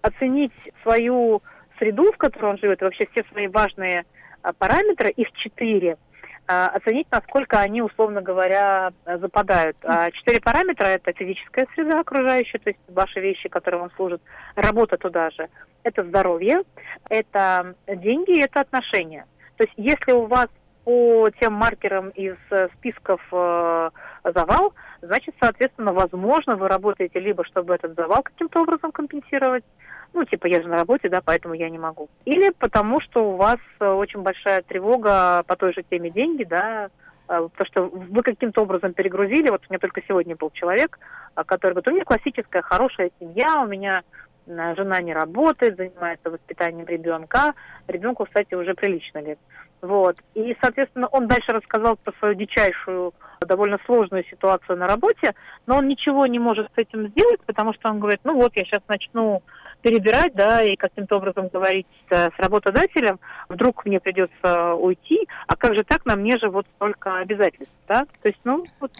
оценить 0.00 0.54
свою 0.82 1.42
среду, 1.78 2.12
в 2.12 2.16
которой 2.16 2.52
он 2.52 2.58
живет, 2.58 2.80
вообще 2.80 3.06
все 3.12 3.24
свои 3.30 3.46
важные 3.46 4.06
э, 4.42 4.52
параметры, 4.56 5.10
их 5.10 5.30
четыре– 5.32 5.98
оценить, 6.48 7.06
насколько 7.10 7.58
они, 7.60 7.82
условно 7.82 8.22
говоря, 8.22 8.92
западают. 9.04 9.76
А, 9.84 10.10
четыре 10.10 10.40
параметра– 10.40 10.84
это 10.86 11.12
физическая 11.12 11.66
среда 11.74 12.00
окружающая, 12.00 12.58
то 12.58 12.70
есть 12.70 12.80
ваши 12.88 13.20
вещи, 13.20 13.48
которые 13.48 13.80
вам 13.82 13.90
служат, 13.96 14.22
работа 14.56 14.96
туда 14.96 15.30
же. 15.30 15.48
Это 15.82 16.04
здоровье, 16.04 16.62
это 17.10 17.74
деньги, 17.86 18.42
это 18.42 18.60
отношения. 18.60 19.26
То 19.56 19.64
есть 19.64 19.74
если 19.76 20.12
у 20.12 20.26
вас 20.26 20.48
по 20.84 21.28
тем 21.38 21.52
маркерам 21.52 22.08
из 22.10 22.36
списков 22.78 23.20
э, 23.30 23.90
завал, 24.24 24.72
значит, 25.02 25.34
соответственно, 25.38 25.92
возможно, 25.92 26.56
вы 26.56 26.66
работаете 26.66 27.20
либо, 27.20 27.44
чтобы 27.44 27.74
этот 27.74 27.94
завал 27.94 28.22
каким-то 28.22 28.62
образом 28.62 28.92
компенсировать, 28.92 29.64
ну, 30.12 30.24
типа, 30.24 30.46
я 30.46 30.62
же 30.62 30.68
на 30.68 30.76
работе, 30.76 31.08
да, 31.08 31.20
поэтому 31.24 31.54
я 31.54 31.68
не 31.70 31.78
могу. 31.78 32.08
Или 32.24 32.50
потому, 32.50 33.00
что 33.00 33.30
у 33.30 33.36
вас 33.36 33.58
э, 33.80 33.86
очень 33.86 34.22
большая 34.22 34.62
тревога 34.62 35.42
по 35.46 35.56
той 35.56 35.72
же 35.72 35.82
теме 35.88 36.10
деньги, 36.10 36.44
да, 36.44 36.86
э, 36.86 36.88
потому 37.26 37.66
что 37.66 37.82
вы 37.86 38.22
каким-то 38.22 38.62
образом 38.62 38.94
перегрузили. 38.94 39.50
Вот 39.50 39.62
у 39.68 39.72
меня 39.72 39.78
только 39.78 40.02
сегодня 40.06 40.34
был 40.36 40.50
человек, 40.50 40.98
э, 41.36 41.44
который 41.44 41.72
говорит, 41.72 41.88
у 41.88 41.92
меня 41.92 42.04
классическая 42.04 42.62
хорошая 42.62 43.10
семья, 43.20 43.62
у 43.62 43.66
меня 43.66 44.02
жена 44.46 45.02
не 45.02 45.12
работает, 45.12 45.76
занимается 45.76 46.30
воспитанием 46.30 46.86
ребенка. 46.86 47.52
Ребенку, 47.86 48.24
кстати, 48.24 48.54
уже 48.54 48.72
прилично 48.72 49.18
лет. 49.18 49.38
Вот. 49.82 50.16
И, 50.34 50.56
соответственно, 50.60 51.06
он 51.08 51.28
дальше 51.28 51.52
рассказал 51.52 51.96
про 51.96 52.12
свою 52.18 52.34
дичайшую, 52.34 53.12
довольно 53.46 53.78
сложную 53.84 54.24
ситуацию 54.24 54.78
на 54.78 54.86
работе, 54.86 55.34
но 55.66 55.76
он 55.76 55.86
ничего 55.88 56.26
не 56.26 56.38
может 56.38 56.66
с 56.74 56.78
этим 56.78 57.08
сделать, 57.08 57.40
потому 57.46 57.72
что 57.74 57.90
он 57.90 58.00
говорит, 58.00 58.20
ну 58.24 58.34
вот, 58.34 58.56
я 58.56 58.64
сейчас 58.64 58.82
начну 58.88 59.42
перебирать, 59.82 60.34
да, 60.34 60.62
и 60.62 60.76
каким-то 60.76 61.16
образом 61.16 61.48
говорить 61.48 61.86
с 62.10 62.32
работодателем, 62.38 63.18
вдруг 63.48 63.84
мне 63.84 64.00
придется 64.00 64.74
уйти, 64.74 65.28
а 65.46 65.56
как 65.56 65.74
же 65.74 65.84
так, 65.84 66.04
на 66.04 66.16
мне 66.16 66.38
же 66.38 66.48
вот 66.48 66.66
столько 66.76 67.18
обязательств, 67.18 67.74
да? 67.86 68.04
То 68.22 68.28
есть, 68.28 68.40
ну, 68.44 68.64
вот, 68.80 68.90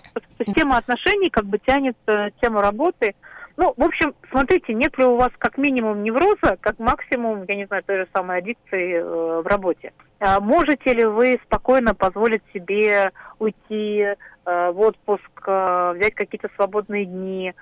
тема 0.54 0.76
отношений 0.78 1.30
как 1.30 1.44
бы 1.44 1.58
тянет 1.58 1.96
тему 2.40 2.60
работы. 2.60 3.14
Ну, 3.58 3.74
в 3.76 3.82
общем, 3.82 4.14
смотрите, 4.30 4.72
нет 4.72 4.96
ли 4.98 5.04
у 5.04 5.16
вас 5.16 5.30
как 5.36 5.58
минимум 5.58 6.04
невроза, 6.04 6.56
как 6.60 6.78
максимум, 6.78 7.44
я 7.48 7.56
не 7.56 7.66
знаю, 7.66 7.82
той 7.82 7.96
же 7.96 8.08
самой 8.12 8.38
аддикции 8.38 8.94
э, 8.94 9.42
в 9.42 9.46
работе. 9.48 9.92
А 10.20 10.38
можете 10.38 10.94
ли 10.94 11.04
вы 11.04 11.40
спокойно 11.44 11.92
позволить 11.92 12.42
себе 12.54 13.10
уйти 13.40 13.98
э, 13.98 14.14
в 14.44 14.80
отпуск, 14.80 15.42
э, 15.44 15.92
взять 15.96 16.14
какие-то 16.14 16.48
свободные 16.54 17.04
дни, 17.04 17.52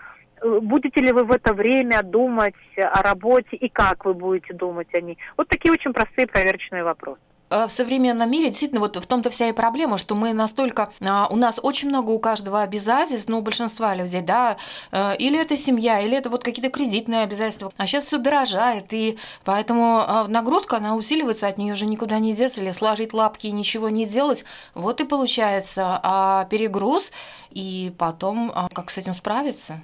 Будете 0.42 1.00
ли 1.00 1.12
вы 1.12 1.24
в 1.24 1.32
это 1.32 1.54
время 1.54 2.02
думать 2.02 2.54
о 2.76 3.02
работе 3.02 3.56
и 3.56 3.68
как 3.68 4.04
вы 4.04 4.14
будете 4.14 4.52
думать 4.54 4.88
о 4.94 5.00
ней? 5.00 5.18
Вот 5.36 5.48
такие 5.48 5.72
очень 5.72 5.92
простые 5.92 6.26
проверочные 6.26 6.84
вопросы. 6.84 7.20
э, 7.50 7.66
в 7.66 7.70
современном 7.70 8.30
мире 8.30 8.48
действительно 8.48 8.80
вот 8.80 8.96
в 8.96 9.06
том-то 9.06 9.30
вся 9.30 9.48
и 9.48 9.52
проблема, 9.52 9.98
что 9.98 10.14
мы 10.14 10.32
настолько... 10.32 10.90
А, 11.00 11.28
у 11.30 11.36
нас 11.36 11.60
очень 11.62 11.88
много 11.88 12.10
у 12.10 12.18
каждого 12.18 12.62
обязательств, 12.62 13.28
ну, 13.28 13.38
у 13.38 13.42
большинства 13.42 13.94
людей, 13.94 14.20
да, 14.20 14.56
э, 14.92 15.16
или 15.16 15.40
это 15.40 15.56
семья, 15.56 16.00
или 16.00 16.16
это 16.16 16.28
вот 16.28 16.42
какие-то 16.42 16.70
кредитные 16.70 17.22
обязательства. 17.22 17.72
А 17.76 17.86
сейчас 17.86 18.06
все 18.06 18.18
дорожает, 18.18 18.92
и 18.92 19.18
поэтому 19.44 20.04
а, 20.06 20.26
нагрузка, 20.28 20.76
она 20.76 20.96
усиливается, 20.96 21.46
от 21.46 21.58
нее 21.58 21.74
же 21.74 21.86
никуда 21.86 22.18
не 22.18 22.34
деться, 22.34 22.60
или 22.60 22.72
сложить 22.72 23.12
лапки 23.12 23.46
и 23.46 23.52
ничего 23.52 23.88
не 23.90 24.06
делать. 24.06 24.44
Вот 24.74 25.00
и 25.00 25.04
получается 25.04 26.00
а 26.02 26.44
перегруз, 26.50 27.12
и 27.50 27.92
потом 27.98 28.52
как 28.74 28.90
с 28.90 28.98
этим 28.98 29.14
справиться? 29.14 29.82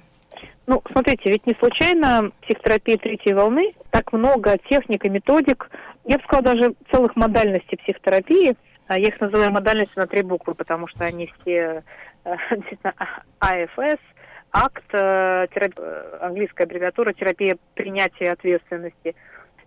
Ну, 0.65 0.81
смотрите, 0.91 1.29
ведь 1.29 1.45
не 1.45 1.55
случайно 1.59 2.31
психотерапия 2.41 2.97
третьей 2.97 3.33
волны 3.33 3.73
так 3.89 4.13
много 4.13 4.57
техник 4.69 5.05
и 5.05 5.09
методик, 5.09 5.69
я 6.05 6.17
бы 6.17 6.23
сказала, 6.23 6.55
даже 6.55 6.73
целых 6.91 7.15
модальностей 7.15 7.77
психотерапии. 7.77 8.55
А 8.87 8.97
я 8.97 9.07
их 9.07 9.19
называю 9.21 9.51
модальностью 9.51 9.99
на 9.99 10.07
три 10.07 10.23
буквы, 10.23 10.55
потому 10.55 10.87
что 10.87 11.05
они 11.05 11.31
все 11.39 11.83
э, 12.25 12.35
АФС, 13.39 13.99
акт, 14.51 14.83
э, 14.93 15.47
э, 15.49 16.17
английская 16.21 16.63
аббревиатура, 16.63 17.13
терапия 17.13 17.57
принятия 17.75 18.31
ответственности, 18.31 19.15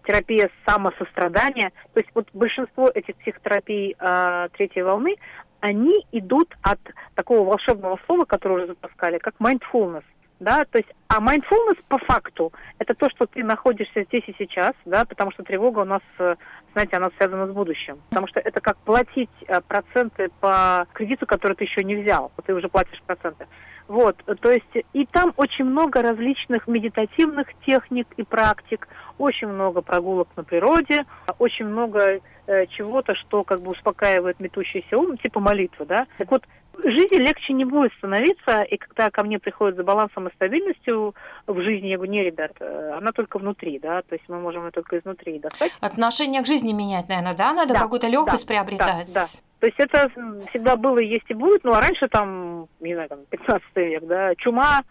терапия 0.06 0.50
самосострадания. 0.66 1.72
То 1.94 2.00
есть 2.00 2.10
вот 2.14 2.28
большинство 2.32 2.88
этих 2.88 3.16
психотерапий 3.16 3.96
э, 3.98 4.48
третьей 4.56 4.82
волны, 4.82 5.16
они 5.60 6.06
идут 6.12 6.54
от 6.62 6.78
такого 7.14 7.48
волшебного 7.48 7.98
слова, 8.06 8.24
которое 8.26 8.56
уже 8.56 8.66
запускали, 8.66 9.18
как 9.18 9.34
mindfulness 9.40 10.04
да, 10.40 10.64
то 10.64 10.78
есть, 10.78 10.88
а 11.08 11.20
mindfulness 11.20 11.78
по 11.88 11.98
факту 11.98 12.52
это 12.78 12.94
то, 12.94 13.08
что 13.10 13.26
ты 13.26 13.42
находишься 13.42 14.04
здесь 14.04 14.24
и 14.26 14.34
сейчас, 14.38 14.74
да, 14.84 15.04
потому 15.04 15.30
что 15.30 15.42
тревога 15.42 15.80
у 15.80 15.84
нас, 15.84 16.02
э, 16.18 16.36
знаете, 16.72 16.96
она 16.96 17.10
связана 17.16 17.46
с 17.46 17.50
будущим, 17.50 17.98
потому 18.10 18.26
что 18.26 18.40
это 18.40 18.60
как 18.60 18.76
платить 18.78 19.30
э, 19.46 19.60
проценты 19.62 20.30
по 20.40 20.86
кредиту, 20.92 21.26
который 21.26 21.54
ты 21.54 21.64
еще 21.64 21.82
не 21.84 21.96
взял, 21.96 22.32
ты 22.44 22.54
уже 22.54 22.68
платишь 22.68 23.02
проценты. 23.06 23.46
Вот, 23.88 24.16
то 24.40 24.50
есть 24.50 24.86
и 24.92 25.06
там 25.06 25.32
очень 25.36 25.64
много 25.64 26.02
различных 26.02 26.66
медитативных 26.66 27.46
техник 27.64 28.08
и 28.16 28.24
практик, 28.24 28.88
очень 29.16 29.46
много 29.46 29.80
прогулок 29.80 30.28
на 30.36 30.42
природе, 30.42 31.04
очень 31.38 31.66
много 31.66 32.20
э, 32.46 32.66
чего-то, 32.66 33.14
что 33.14 33.44
как 33.44 33.60
бы 33.60 33.70
успокаивает 33.70 34.40
метущийся 34.40 34.98
ум, 34.98 35.16
типа 35.18 35.38
молитвы, 35.38 35.86
да. 35.86 36.06
Так 36.18 36.30
вот, 36.32 36.42
жизни 36.82 37.16
легче 37.16 37.52
не 37.52 37.64
будет 37.64 37.92
становиться, 37.98 38.62
и 38.62 38.76
когда 38.76 39.10
ко 39.10 39.22
мне 39.22 39.38
приходят 39.38 39.76
за 39.76 39.84
балансом 39.84 40.28
и 40.28 40.34
стабильностью 40.34 41.14
в 41.46 41.60
жизни, 41.60 41.88
я 41.88 41.96
говорю, 41.96 42.12
не, 42.12 42.22
ребят, 42.22 42.52
э, 42.60 42.92
она 42.96 43.12
только 43.12 43.38
внутри, 43.38 43.78
да, 43.78 44.02
то 44.02 44.14
есть 44.14 44.24
мы 44.28 44.38
можем 44.40 44.64
ее 44.64 44.70
только 44.70 44.98
изнутри 44.98 45.38
достать. 45.38 45.72
Отношение 45.80 46.42
к 46.42 46.46
жизни 46.46 46.72
менять, 46.72 47.08
наверное, 47.08 47.34
да, 47.34 47.52
надо 47.52 47.74
да, 47.74 47.80
какую-то 47.80 48.08
легкость 48.08 48.46
да, 48.46 48.54
приобретать. 48.54 49.12
Да, 49.14 49.22
да. 49.22 49.26
То 49.60 49.66
есть 49.66 49.78
это 49.78 50.10
всегда 50.50 50.76
было, 50.76 50.98
есть 50.98 51.24
и 51.28 51.34
будет, 51.34 51.64
ну 51.64 51.72
а 51.72 51.80
раньше 51.80 52.08
там, 52.08 52.68
не 52.80 52.94
знаю, 52.94 53.08
там 53.08 53.20
15 53.30 53.64
век, 53.76 54.06
да, 54.06 54.34
чума, 54.36 54.82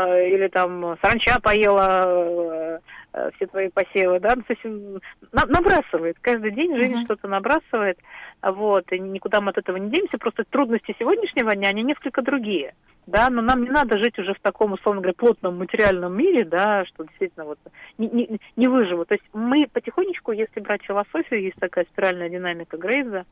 или 0.00 0.48
там 0.48 0.96
саранча 1.02 1.38
поела 1.40 2.04
э, 2.06 2.78
э, 3.12 3.30
все 3.36 3.46
твои 3.46 3.68
посевы, 3.68 4.20
да, 4.20 4.34
ну, 4.36 5.00
на, 5.32 5.44
набрасывает, 5.46 6.16
каждый 6.20 6.52
день 6.52 6.76
жизнь 6.78 6.94
uh-huh. 6.94 7.04
что-то 7.04 7.28
набрасывает, 7.28 7.98
вот, 8.42 8.90
и 8.90 8.98
никуда 8.98 9.40
мы 9.40 9.50
от 9.50 9.58
этого 9.58 9.76
не 9.76 9.90
денемся, 9.90 10.18
просто 10.18 10.44
трудности 10.48 10.96
сегодняшнего 10.98 11.54
дня, 11.54 11.68
они 11.68 11.82
несколько 11.82 12.22
другие, 12.22 12.74
да, 13.06 13.30
но 13.30 13.42
нам 13.42 13.64
не 13.64 13.70
надо 13.70 13.98
жить 13.98 14.18
уже 14.18 14.34
в 14.34 14.40
таком, 14.40 14.72
условно 14.72 15.00
говоря, 15.00 15.14
плотном 15.14 15.58
материальном 15.58 16.16
мире, 16.16 16.44
да, 16.44 16.84
что 16.84 17.04
действительно 17.04 17.44
вот 17.46 17.58
не, 17.98 18.08
не, 18.08 18.40
не 18.56 18.68
выживу. 18.68 19.04
То 19.04 19.14
есть 19.14 19.24
мы 19.32 19.66
потихонечку, 19.72 20.32
если 20.32 20.60
брать 20.60 20.82
философию, 20.82 21.42
есть 21.42 21.56
такая 21.56 21.84
спиральная 21.86 22.28
динамика 22.28 22.76
Грейза, 22.76 23.24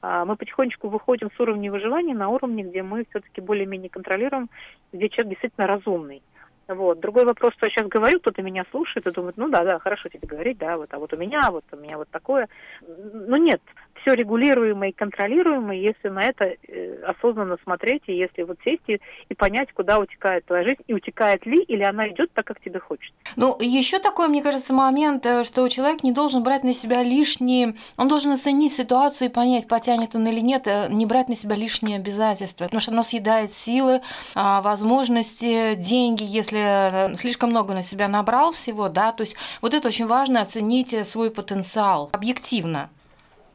а, 0.00 0.24
мы 0.24 0.36
потихонечку 0.36 0.88
выходим 0.88 1.30
с 1.36 1.40
уровня 1.40 1.70
выживания 1.70 2.14
на 2.14 2.28
уровне, 2.28 2.62
где 2.62 2.82
мы 2.82 3.04
все-таки 3.10 3.40
более-менее 3.40 3.90
контролируем, 3.90 4.48
где 4.92 5.08
человек 5.08 5.30
действительно 5.30 5.66
разумный. 5.66 6.22
Вот. 6.68 7.00
Другой 7.00 7.24
вопрос, 7.24 7.54
что 7.54 7.66
я 7.66 7.70
сейчас 7.70 7.88
говорю, 7.88 8.20
кто-то 8.20 8.42
меня 8.42 8.64
слушает 8.70 9.06
и 9.06 9.10
думает, 9.10 9.38
ну 9.38 9.48
да, 9.48 9.64
да, 9.64 9.78
хорошо 9.78 10.10
тебе 10.10 10.28
говорить, 10.28 10.58
да, 10.58 10.76
вот, 10.76 10.92
а 10.92 10.98
вот 10.98 11.12
у 11.14 11.16
меня, 11.16 11.50
вот 11.50 11.64
у 11.72 11.76
меня 11.76 11.96
вот 11.96 12.08
такое. 12.10 12.46
Но 12.86 13.38
нет, 13.38 13.62
все 14.00 14.14
регулируемо 14.14 14.88
и 14.88 14.92
контролируемо, 14.92 15.74
если 15.74 16.08
на 16.08 16.24
это 16.24 16.44
э, 16.44 17.02
осознанно 17.02 17.56
смотреть, 17.64 18.02
и 18.06 18.14
если 18.14 18.42
вот 18.42 18.58
сесть 18.64 18.82
и, 18.86 19.00
и 19.28 19.34
понять, 19.34 19.72
куда 19.72 19.98
утекает 19.98 20.44
твоя 20.46 20.64
жизнь, 20.64 20.82
и 20.86 20.94
утекает 20.94 21.46
ли, 21.46 21.62
или 21.62 21.82
она 21.82 22.08
идет 22.08 22.32
так, 22.32 22.46
как 22.46 22.60
тебе 22.60 22.80
хочется. 22.80 23.14
Ну, 23.36 23.56
еще 23.60 23.98
такой, 23.98 24.28
мне 24.28 24.42
кажется, 24.42 24.74
момент, 24.74 25.26
э, 25.26 25.44
что 25.44 25.68
человек 25.68 26.02
не 26.02 26.12
должен 26.12 26.42
брать 26.42 26.64
на 26.64 26.74
себя 26.74 27.02
лишние, 27.02 27.74
он 27.96 28.08
должен 28.08 28.32
оценить 28.32 28.72
ситуацию 28.72 29.28
и 29.28 29.32
понять, 29.32 29.68
потянет 29.68 30.14
он 30.14 30.26
или 30.26 30.40
нет, 30.40 30.66
э, 30.66 30.88
не 30.90 31.06
брать 31.06 31.28
на 31.28 31.34
себя 31.34 31.56
лишние 31.56 31.96
обязательства, 31.96 32.64
потому 32.64 32.80
что 32.80 32.92
оно 32.92 33.02
съедает 33.02 33.50
силы, 33.50 34.00
а, 34.34 34.62
возможности, 34.62 35.74
деньги, 35.74 36.24
если 36.24 37.14
слишком 37.16 37.50
много 37.50 37.74
на 37.74 37.82
себя 37.82 38.08
набрал 38.08 38.52
всего, 38.52 38.88
да, 38.88 39.12
то 39.12 39.22
есть 39.22 39.36
вот 39.62 39.74
это 39.74 39.88
очень 39.88 40.06
важно 40.06 40.40
оценить 40.40 41.06
свой 41.06 41.30
потенциал 41.30 42.10
объективно. 42.12 42.90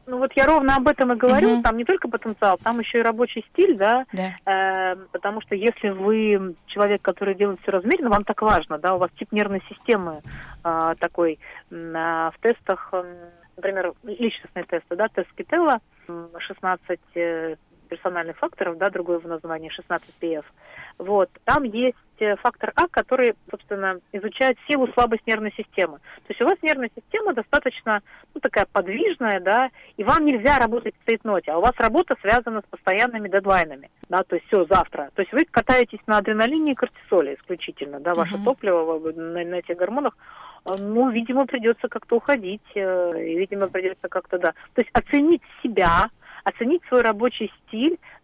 Ну 0.06 0.18
вот 0.18 0.32
я 0.34 0.46
ровно 0.46 0.76
об 0.76 0.88
этом 0.88 1.12
и 1.12 1.16
говорю. 1.16 1.54
Угу. 1.54 1.62
Там 1.62 1.76
не 1.76 1.84
только 1.84 2.08
потенциал, 2.08 2.58
там 2.62 2.80
еще 2.80 2.98
и 2.98 3.02
рабочий 3.02 3.44
стиль, 3.52 3.76
да. 3.76 4.04
да. 4.12 4.34
Э, 4.44 4.96
потому 5.12 5.40
что 5.40 5.54
если 5.54 5.88
вы 5.88 6.54
человек, 6.66 7.02
который 7.02 7.34
делает 7.34 7.60
все 7.62 7.70
размеренно, 7.70 8.10
вам 8.10 8.24
так 8.24 8.42
важно, 8.42 8.78
да, 8.78 8.94
у 8.94 8.98
вас 8.98 9.10
тип 9.18 9.32
нервной 9.32 9.62
системы 9.68 10.20
э, 10.62 10.94
такой 10.98 11.38
э, 11.70 11.74
в 11.74 12.34
тестах, 12.40 12.90
э, 12.92 13.30
например, 13.56 13.94
личностные 14.02 14.64
тесты, 14.64 14.96
да, 14.96 15.08
тест 15.08 15.32
Кителла, 15.36 15.80
16 16.06 17.00
э, 17.14 17.56
персональных 17.88 18.36
факторов, 18.38 18.76
да, 18.78 18.90
другое 18.90 19.18
в 19.20 19.26
названии 19.26 19.68
16 19.68 20.08
PF. 20.20 20.44
Вот, 20.98 21.30
там 21.44 21.62
есть 21.62 21.96
фактор 22.42 22.72
А, 22.76 22.86
который, 22.88 23.34
собственно, 23.50 23.98
изучает 24.12 24.58
силу, 24.68 24.88
слабость 24.94 25.26
нервной 25.26 25.52
системы. 25.56 25.98
То 25.98 26.30
есть 26.30 26.40
у 26.42 26.44
вас 26.44 26.56
нервная 26.62 26.90
система 26.94 27.34
достаточно, 27.34 28.02
ну, 28.34 28.40
такая 28.40 28.66
подвижная, 28.70 29.40
да, 29.40 29.70
и 29.96 30.04
вам 30.04 30.24
нельзя 30.24 30.58
работать 30.58 30.94
в 31.00 31.06
цейтноте, 31.06 31.52
а 31.52 31.58
у 31.58 31.60
вас 31.60 31.72
работа 31.78 32.16
связана 32.20 32.60
с 32.60 32.70
постоянными 32.70 33.28
дедлайнами, 33.28 33.90
да, 34.08 34.22
то 34.22 34.36
есть 34.36 34.46
все 34.46 34.64
завтра. 34.66 35.10
То 35.14 35.22
есть 35.22 35.32
вы 35.32 35.44
катаетесь 35.44 36.00
на 36.06 36.18
адреналине 36.18 36.72
и 36.72 36.74
кортизоле 36.74 37.34
исключительно, 37.34 38.00
да, 38.00 38.14
ваше 38.14 38.36
uh-huh. 38.36 38.44
топливо 38.44 39.12
на, 39.12 39.44
на 39.44 39.54
этих 39.56 39.76
гормонах, 39.76 40.16
э, 40.66 40.74
ну, 40.78 41.10
видимо, 41.10 41.46
придется 41.46 41.88
как-то 41.88 42.16
уходить, 42.16 42.62
э, 42.74 43.24
и, 43.24 43.38
видимо, 43.38 43.68
придется 43.68 44.08
как-то, 44.08 44.38
да. 44.38 44.52
То 44.74 44.82
есть 44.82 44.90
оценить 44.92 45.42
себя, 45.62 46.10
оценить 46.44 46.82
свой 46.88 47.02
рабочий 47.02 47.52
стиль, 47.66 47.98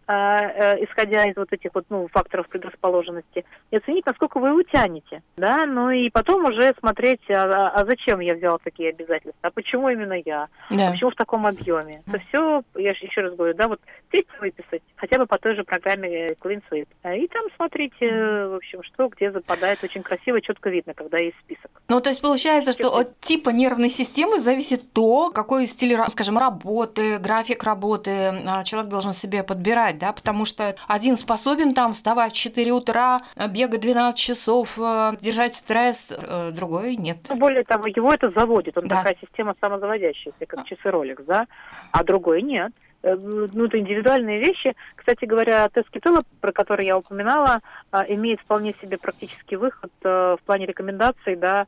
исходя 0.81 1.23
из 1.29 1.35
вот 1.35 1.51
этих 1.51 1.71
вот 1.73 1.85
ну, 1.89 2.07
факторов 2.07 2.47
предрасположенности, 2.47 3.45
и 3.71 3.77
оценить, 3.77 4.05
насколько 4.05 4.39
вы 4.39 4.49
его 4.49 4.63
тянете. 4.63 5.21
Да? 5.37 5.65
Ну 5.65 5.89
и 5.89 6.09
потом 6.09 6.45
уже 6.45 6.73
смотреть, 6.79 7.21
а, 7.29 7.43
а, 7.43 7.69
а 7.69 7.85
зачем 7.85 8.19
я 8.19 8.35
взяла 8.35 8.57
такие 8.63 8.89
обязательства, 8.89 9.33
а 9.41 9.51
почему 9.51 9.89
именно 9.89 10.13
я, 10.25 10.47
да. 10.69 10.89
а 10.89 10.91
почему 10.91 11.11
в 11.11 11.15
таком 11.15 11.45
объеме. 11.45 12.03
Это 12.07 12.19
все, 12.27 12.63
я 12.75 12.91
еще 12.91 13.21
раз 13.21 13.35
говорю, 13.35 13.53
да, 13.55 13.67
вот 13.67 13.79
тест 14.11 14.27
выписать, 14.39 14.81
хотя 14.95 15.17
бы 15.17 15.25
по 15.25 15.37
той 15.37 15.55
же 15.55 15.63
программе 15.63 16.27
Clean 16.41 16.61
Sweep. 16.69 16.87
И 17.15 17.27
там 17.27 17.45
смотрите, 17.55 18.07
в 18.47 18.55
общем, 18.55 18.83
что 18.83 19.07
где 19.07 19.31
западает. 19.31 19.83
Очень 19.83 20.03
красиво, 20.03 20.41
четко 20.41 20.69
видно, 20.69 20.93
когда 20.93 21.17
есть 21.17 21.37
список. 21.39 21.71
Ну, 21.87 21.99
то 22.01 22.09
есть 22.09 22.21
получается, 22.21 22.73
что 22.73 22.89
от 22.95 23.19
типа 23.19 23.49
нервной 23.49 23.89
системы 23.89 24.39
зависит 24.39 24.91
то, 24.93 25.31
какой 25.31 25.67
стиль, 25.67 25.97
скажем, 26.09 26.37
работы, 26.37 27.17
график 27.19 27.63
работы 27.63 28.33
человек 28.65 28.89
должен 28.89 29.13
себе 29.13 29.43
подбирать 29.43 29.97
да, 30.01 30.11
потому 30.11 30.45
что 30.45 30.75
один 30.87 31.15
способен 31.15 31.73
там 31.73 31.93
вставать 31.93 32.33
в 32.33 32.35
4 32.35 32.71
утра, 32.71 33.21
бегать 33.49 33.81
12 33.81 34.19
часов, 34.19 34.77
э, 34.79 35.13
держать 35.21 35.55
стресс, 35.55 36.11
э, 36.11 36.51
другой 36.51 36.95
нет. 36.95 37.17
Ну, 37.29 37.37
более 37.37 37.63
того, 37.63 37.85
его 37.85 38.11
это 38.11 38.31
заводит, 38.31 38.77
он 38.77 38.87
да. 38.87 38.97
такая 38.97 39.15
система 39.21 39.55
самозаводящаяся, 39.61 40.45
как 40.47 40.65
часы 40.65 40.89
Rolex, 40.89 41.23
да, 41.25 41.45
а 41.91 42.03
другой 42.03 42.41
нет 42.41 42.71
э, 43.03 43.15
ну, 43.15 43.65
это 43.65 43.77
индивидуальные 43.77 44.39
вещи. 44.39 44.75
Кстати 44.95 45.25
говоря, 45.25 45.69
тест 45.69 45.89
Кителла, 45.91 46.23
про 46.39 46.51
который 46.51 46.87
я 46.87 46.97
упоминала, 46.97 47.61
имеет 48.07 48.39
вполне 48.41 48.73
себе 48.81 48.97
практический 48.97 49.55
выход 49.55 49.91
в 50.03 50.39
плане 50.45 50.65
рекомендаций, 50.65 51.35
да, 51.35 51.67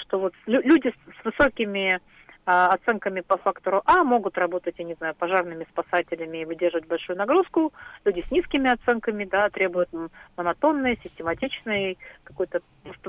что 0.00 0.18
вот 0.18 0.34
люди 0.46 0.92
с 1.20 1.24
высокими 1.24 2.00
оценками 2.44 3.20
по 3.20 3.36
фактору 3.36 3.82
А 3.84 4.02
могут 4.02 4.36
работать, 4.36 4.74
я 4.78 4.84
не 4.84 4.94
знаю, 4.94 5.14
пожарными 5.14 5.66
спасателями 5.70 6.38
и 6.38 6.44
выдерживать 6.44 6.86
большую 6.86 7.16
нагрузку. 7.16 7.72
Люди 8.04 8.24
с 8.26 8.30
низкими 8.30 8.70
оценками, 8.70 9.24
да, 9.24 9.48
требуют 9.50 9.90
монотонной, 10.36 10.98
систематичной, 11.02 11.98
какой-то 12.24 12.60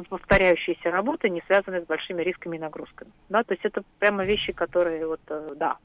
повторяющейся 0.10 0.92
работы, 0.92 1.30
не 1.30 1.42
связанной 1.48 1.82
с 1.82 1.86
большими 1.86 2.22
рисками 2.22 2.58
и 2.58 2.60
нагрузками. 2.60 3.12
Да, 3.30 3.44
то 3.44 3.54
есть 3.54 3.66
это 3.66 3.82
прямо 4.00 4.24
вещи, 4.24 4.54
которые 4.54 5.08
вот, 5.08 5.22
э, 5.30 5.54
да, 5.56 5.78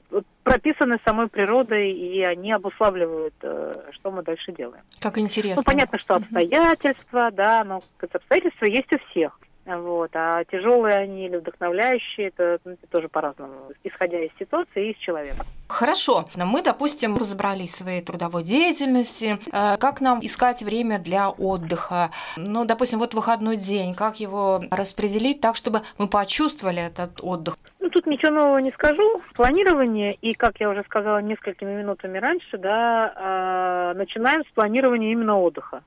прописаны 0.43 0.99
самой 1.03 1.27
природой, 1.27 1.91
и 1.91 2.21
они 2.23 2.51
обуславливают, 2.51 3.33
э, 3.41 3.73
что 3.91 4.11
мы 4.11 4.21
дальше 4.21 4.51
делаем. 4.51 4.83
Как 4.99 5.17
интересно. 5.17 5.57
Ну, 5.57 5.63
понятно, 5.63 5.97
что 5.97 6.15
обстоятельства, 6.15 7.31
да, 7.31 7.63
но 7.63 7.81
обстоятельства 7.99 8.65
есть 8.65 8.91
у 8.93 8.97
всех. 9.09 9.39
Вот. 9.77 10.09
А 10.15 10.43
тяжелые 10.45 10.95
они 10.95 11.27
или 11.27 11.37
вдохновляющие, 11.37 12.27
это, 12.27 12.59
ну, 12.65 12.71
это 12.71 12.87
тоже 12.87 13.07
по-разному, 13.07 13.71
исходя 13.83 14.19
из 14.19 14.31
ситуации 14.39 14.87
и 14.87 14.91
из 14.91 14.97
человека. 14.97 15.45
Хорошо. 15.67 16.25
Мы, 16.35 16.63
допустим, 16.63 17.17
разобрались 17.17 17.73
в 17.73 17.77
своей 17.77 18.01
трудовой 18.01 18.43
деятельности. 18.43 19.37
Э, 19.51 19.77
как 19.77 20.01
нам 20.01 20.19
искать 20.21 20.63
время 20.63 20.97
для 20.97 21.29
отдыха? 21.29 22.09
Ну, 22.37 22.65
допустим, 22.65 22.99
вот 22.99 23.13
выходной 23.13 23.57
день. 23.57 23.93
Как 23.93 24.19
его 24.19 24.61
распределить 24.71 25.41
так, 25.41 25.55
чтобы 25.55 25.81
мы 25.99 26.07
почувствовали 26.07 26.81
этот 26.81 27.19
отдых? 27.21 27.55
Ну, 27.79 27.89
тут 27.89 28.07
ничего 28.07 28.31
нового 28.31 28.57
не 28.57 28.71
скажу. 28.71 29.21
Планирование, 29.35 30.13
и, 30.15 30.33
как 30.33 30.59
я 30.59 30.69
уже 30.69 30.83
сказала 30.83 31.19
несколькими 31.19 31.75
минутами 31.75 32.17
раньше, 32.17 32.57
да, 32.57 33.93
э, 33.93 33.97
начинаем 33.97 34.43
с 34.45 34.51
планирования 34.53 35.11
именно 35.11 35.39
отдыха. 35.39 35.83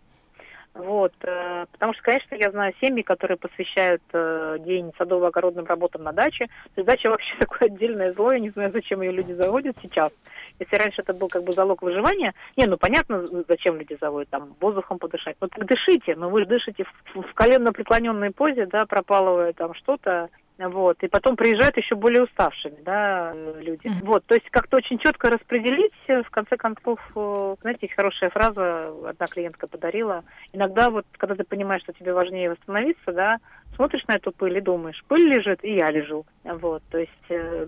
Вот, 0.75 1.13
э, 1.23 1.67
потому 1.71 1.93
что, 1.93 2.03
конечно, 2.03 2.35
я 2.35 2.51
знаю 2.51 2.73
семьи, 2.81 3.03
которые 3.03 3.37
посвящают 3.37 4.03
э, 4.15 4.57
день 4.61 4.91
садово-огородным 4.99 5.67
работам 5.67 6.03
на 6.03 6.13
даче. 6.13 6.47
То 6.47 6.81
есть 6.81 6.87
дача 6.87 7.11
вообще 7.11 7.35
такое 7.41 7.69
отдельное 7.69 8.15
зло, 8.15 8.33
я 8.33 8.39
не 8.39 8.51
знаю, 8.51 8.73
зачем 8.73 9.03
ее 9.03 9.13
люди 9.13 9.33
заводят 9.33 9.77
сейчас. 9.83 10.11
Если 10.59 10.77
раньше 10.77 11.03
это 11.03 11.13
был 11.13 11.29
как 11.29 11.45
бы 11.45 11.53
залог 11.53 11.83
выживания, 11.83 12.33
не, 12.57 12.67
ну 12.67 12.79
понятно, 12.79 13.27
зачем 13.49 13.77
люди 13.79 13.99
заводят, 14.01 14.31
там, 14.31 14.55
воздухом 14.61 14.99
подышать. 14.99 15.37
Ну 15.41 15.49
так 15.49 15.67
дышите, 15.67 16.17
но 16.17 16.31
вы 16.31 16.47
дышите 16.47 16.85
в, 16.85 17.21
в 17.21 17.35
коленно 17.35 17.73
преклоненной 17.73 18.31
позе, 18.31 18.65
да, 18.65 18.87
пропалывая 18.87 19.53
там 19.53 19.75
что-то, 19.75 20.31
вот, 20.59 21.03
и 21.03 21.09
потом 21.09 21.37
приезжают 21.37 21.77
еще 21.77 21.95
более 21.95 22.25
уставшими, 22.25 22.77
да, 22.85 23.33
люди. 23.35 23.87
Mm-hmm. 23.87 24.05
Вот, 24.05 24.25
то 24.27 24.35
есть 24.35 24.49
как-то 24.51 24.77
очень 24.77 24.99
четко 24.99 25.31
распределить, 25.31 25.93
в 26.07 26.31
конце 26.31 26.57
концов, 26.57 27.01
э, 27.17 27.57
знаете, 27.63 27.81
есть 27.83 27.95
хорошая 27.95 28.31
фраза, 28.31 28.93
одна 29.09 29.27
клиентка 29.27 29.67
подарила, 29.67 30.25
иногда 30.53 30.91
вот, 30.91 31.07
когда 31.17 31.35
ты 31.35 31.45
понимаешь, 31.45 31.83
что 31.83 31.93
тебе 31.93 32.13
важнее 32.13 32.51
восстановиться, 32.51 33.13
да, 33.13 33.39
смотришь 33.77 34.07
на 34.07 34.17
эту 34.17 34.33
пыль 34.33 34.59
и 34.59 34.61
думаешь, 34.61 35.03
пыль 35.09 35.29
лежит, 35.29 35.65
и 35.65 35.75
я 35.75 35.91
лежу, 35.91 36.25
вот, 36.45 36.83
то 36.91 36.99
есть 36.99 37.11
э, 37.29 37.67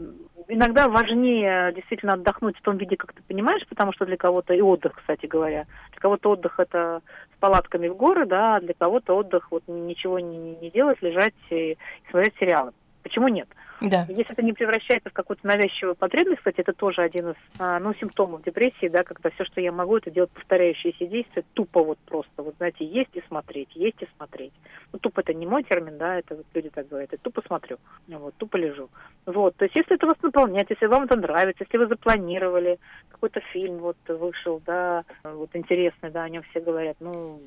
иногда 0.49 0.89
важнее 0.89 1.73
действительно 1.73 2.15
отдохнуть 2.15 2.57
в 2.59 2.63
том 2.63 2.77
виде, 2.77 2.97
как 2.97 3.13
ты 3.13 3.23
понимаешь, 3.23 3.67
потому 3.69 3.93
что 3.93 4.07
для 4.07 4.17
кого-то 4.17 4.55
и 4.55 4.61
отдых, 4.61 4.95
кстати 4.95 5.27
говоря, 5.27 5.67
для 5.93 6.01
кого-то 6.01 6.31
отдых 6.31 6.61
это 6.61 7.03
с 7.37 7.41
палатками 7.41 7.89
в 7.89 7.97
горы, 7.97 8.27
да, 8.27 8.57
а 8.57 8.61
для 8.61 8.75
кого-то 8.75 9.15
отдых 9.15 9.51
вот 9.51 9.63
ничего 9.67 10.19
не, 10.19 10.57
не 10.57 10.71
делать, 10.71 11.01
лежать 11.03 11.35
и, 11.51 11.73
и 11.73 11.79
смотреть 12.11 12.35
сериалы. 12.39 12.73
Почему 13.05 13.29
нет? 13.29 13.49
Да. 13.83 14.07
Если 14.09 14.33
это 14.33 14.43
не 14.43 14.55
превращается 14.55 15.11
в 15.11 15.13
какую-то 15.13 15.47
навязчивую 15.47 15.95
потребность, 15.95 16.39
кстати, 16.39 16.61
это 16.61 16.73
тоже 16.73 17.03
один 17.03 17.31
из 17.31 17.37
а, 17.59 17.79
ну, 17.79 17.93
симптомов 17.95 18.43
депрессии, 18.43 18.89
да, 18.89 19.05
когда 19.05 19.29
все, 19.29 19.45
что 19.45 19.61
я 19.61 19.73
могу, 19.73 19.99
это 19.99 20.11
делать 20.11 20.31
повторяющиеся 20.31 21.07
действия, 21.07 21.45
тупо 21.53 21.85
вот 21.85 21.99
просто, 22.07 22.43
вот 22.43 22.55
знаете, 22.57 22.87
есть 22.87 23.11
и 23.13 23.23
смотреть, 23.29 23.69
есть 23.75 24.01
и 24.01 24.09
смотреть. 24.17 24.55
Ну, 24.91 24.99
тупо 24.99 25.21
это 25.21 25.35
не 25.35 25.47
мой 25.47 25.65
термин, 25.65 25.99
да, 25.99 26.19
это 26.19 26.35
вот 26.35 26.47
люди 26.55 26.71
так 26.71 26.89
говорят, 26.89 27.13
я 27.13 27.19
тупо 27.19 27.43
смотрю, 27.47 27.77
вот, 28.09 28.35
тупо 28.37 28.57
лежу. 28.57 28.89
Вот, 29.27 29.55
то 29.57 29.67
есть 29.67 29.77
если 29.77 29.97
это 29.97 30.07
вас 30.07 30.17
наполняет, 30.23 30.71
если 30.71 30.87
вам 30.87 31.05
это 31.05 31.17
нравится, 31.17 31.65
если 31.65 31.77
вы 31.77 31.87
запланировали, 31.87 32.79
какой-то 33.11 33.41
фильм 33.53 33.79
вот 33.79 33.99
вышел, 34.09 34.63
да, 34.65 35.05
вот 35.25 35.51
интересный, 35.53 36.11
да, 36.11 36.23
о 36.23 36.29
нем 36.31 36.43
все 36.51 36.61
говорят, 36.61 36.97
ну, 37.01 37.39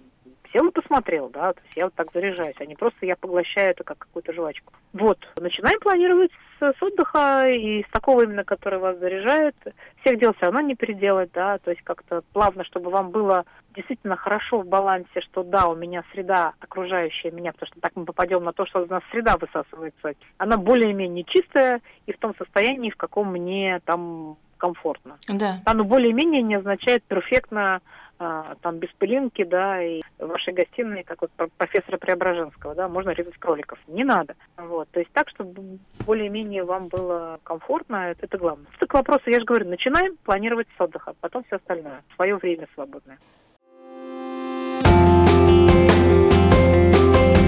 сел 0.51 0.67
и 0.67 0.71
посмотрел, 0.71 1.29
да, 1.29 1.53
то 1.53 1.61
есть 1.63 1.77
я 1.77 1.85
вот 1.85 1.93
так 1.93 2.11
заряжаюсь, 2.13 2.55
а 2.59 2.65
не 2.65 2.75
просто 2.75 3.05
я 3.05 3.15
поглощаю 3.15 3.71
это 3.71 3.83
как 3.83 3.97
какую-то 3.99 4.33
жвачку. 4.33 4.73
Вот, 4.93 5.19
начинаем 5.39 5.79
планировать 5.79 6.31
с, 6.59 6.73
с 6.73 6.83
отдыха 6.83 7.47
и 7.49 7.83
с 7.83 7.89
такого 7.91 8.23
именно, 8.23 8.43
который 8.43 8.79
вас 8.79 8.97
заряжает. 8.97 9.55
Всех 10.01 10.19
дел 10.19 10.33
все 10.33 10.45
равно 10.45 10.61
не 10.61 10.75
переделать, 10.75 11.31
да, 11.33 11.57
то 11.59 11.71
есть 11.71 11.83
как-то 11.83 12.21
плавно, 12.33 12.63
чтобы 12.63 12.89
вам 12.89 13.11
было 13.11 13.45
действительно 13.75 14.15
хорошо 14.15 14.59
в 14.59 14.67
балансе, 14.67 15.21
что 15.21 15.43
да, 15.43 15.67
у 15.67 15.75
меня 15.75 16.03
среда 16.11 16.53
окружающая 16.59 17.31
меня, 17.31 17.51
потому 17.53 17.67
что 17.67 17.79
так 17.79 17.91
мы 17.95 18.05
попадем 18.05 18.43
на 18.43 18.53
то, 18.53 18.65
что 18.65 18.81
у 18.81 18.87
нас 18.87 19.03
среда 19.11 19.37
высасывается, 19.37 20.13
она 20.37 20.57
более-менее 20.57 21.23
чистая 21.25 21.81
и 22.05 22.13
в 22.13 22.17
том 22.17 22.35
состоянии, 22.37 22.89
в 22.89 22.97
каком 22.97 23.31
мне 23.31 23.79
там 23.85 24.37
комфортно. 24.57 25.17
Да. 25.27 25.61
Оно 25.65 25.83
более-менее 25.83 26.41
не 26.41 26.55
означает 26.55 27.03
перфектно 27.03 27.81
там 28.17 28.77
без 28.79 28.89
пылинки, 28.97 29.43
да, 29.43 29.81
и 29.81 30.01
в 30.19 30.27
вашей 30.27 30.53
гостиной, 30.53 31.03
как 31.03 31.21
вот 31.21 31.31
профессора 31.57 31.97
Преображенского, 31.97 32.75
да, 32.75 32.87
можно 32.87 33.11
резать 33.11 33.37
кроликов. 33.37 33.79
Не 33.87 34.03
надо. 34.03 34.35
Вот, 34.57 34.89
то 34.89 34.99
есть 34.99 35.11
так, 35.13 35.29
чтобы 35.29 35.79
более-менее 36.05 36.63
вам 36.63 36.87
было 36.87 37.39
комфортно, 37.43 38.11
это, 38.11 38.25
это 38.25 38.37
главное. 38.37 38.67
Это 38.75 38.87
к 38.87 38.93
вопросу, 38.93 39.29
я 39.29 39.39
же 39.39 39.45
говорю, 39.45 39.69
начинаем 39.69 40.17
планировать 40.23 40.67
с 40.77 40.81
отдыха, 40.81 41.13
потом 41.21 41.43
все 41.45 41.57
остальное, 41.57 42.03
свое 42.15 42.35
время 42.37 42.67
свободное. 42.73 43.17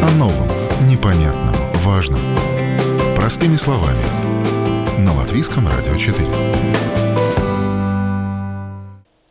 О 0.02 0.12
новом, 0.18 0.48
непонятном, 0.90 1.56
важном. 1.86 2.20
Простыми 3.16 3.56
словами. 3.56 4.04
На 5.06 5.14
Латвийском 5.14 5.68
радио 5.68 5.96
4. 5.96 6.89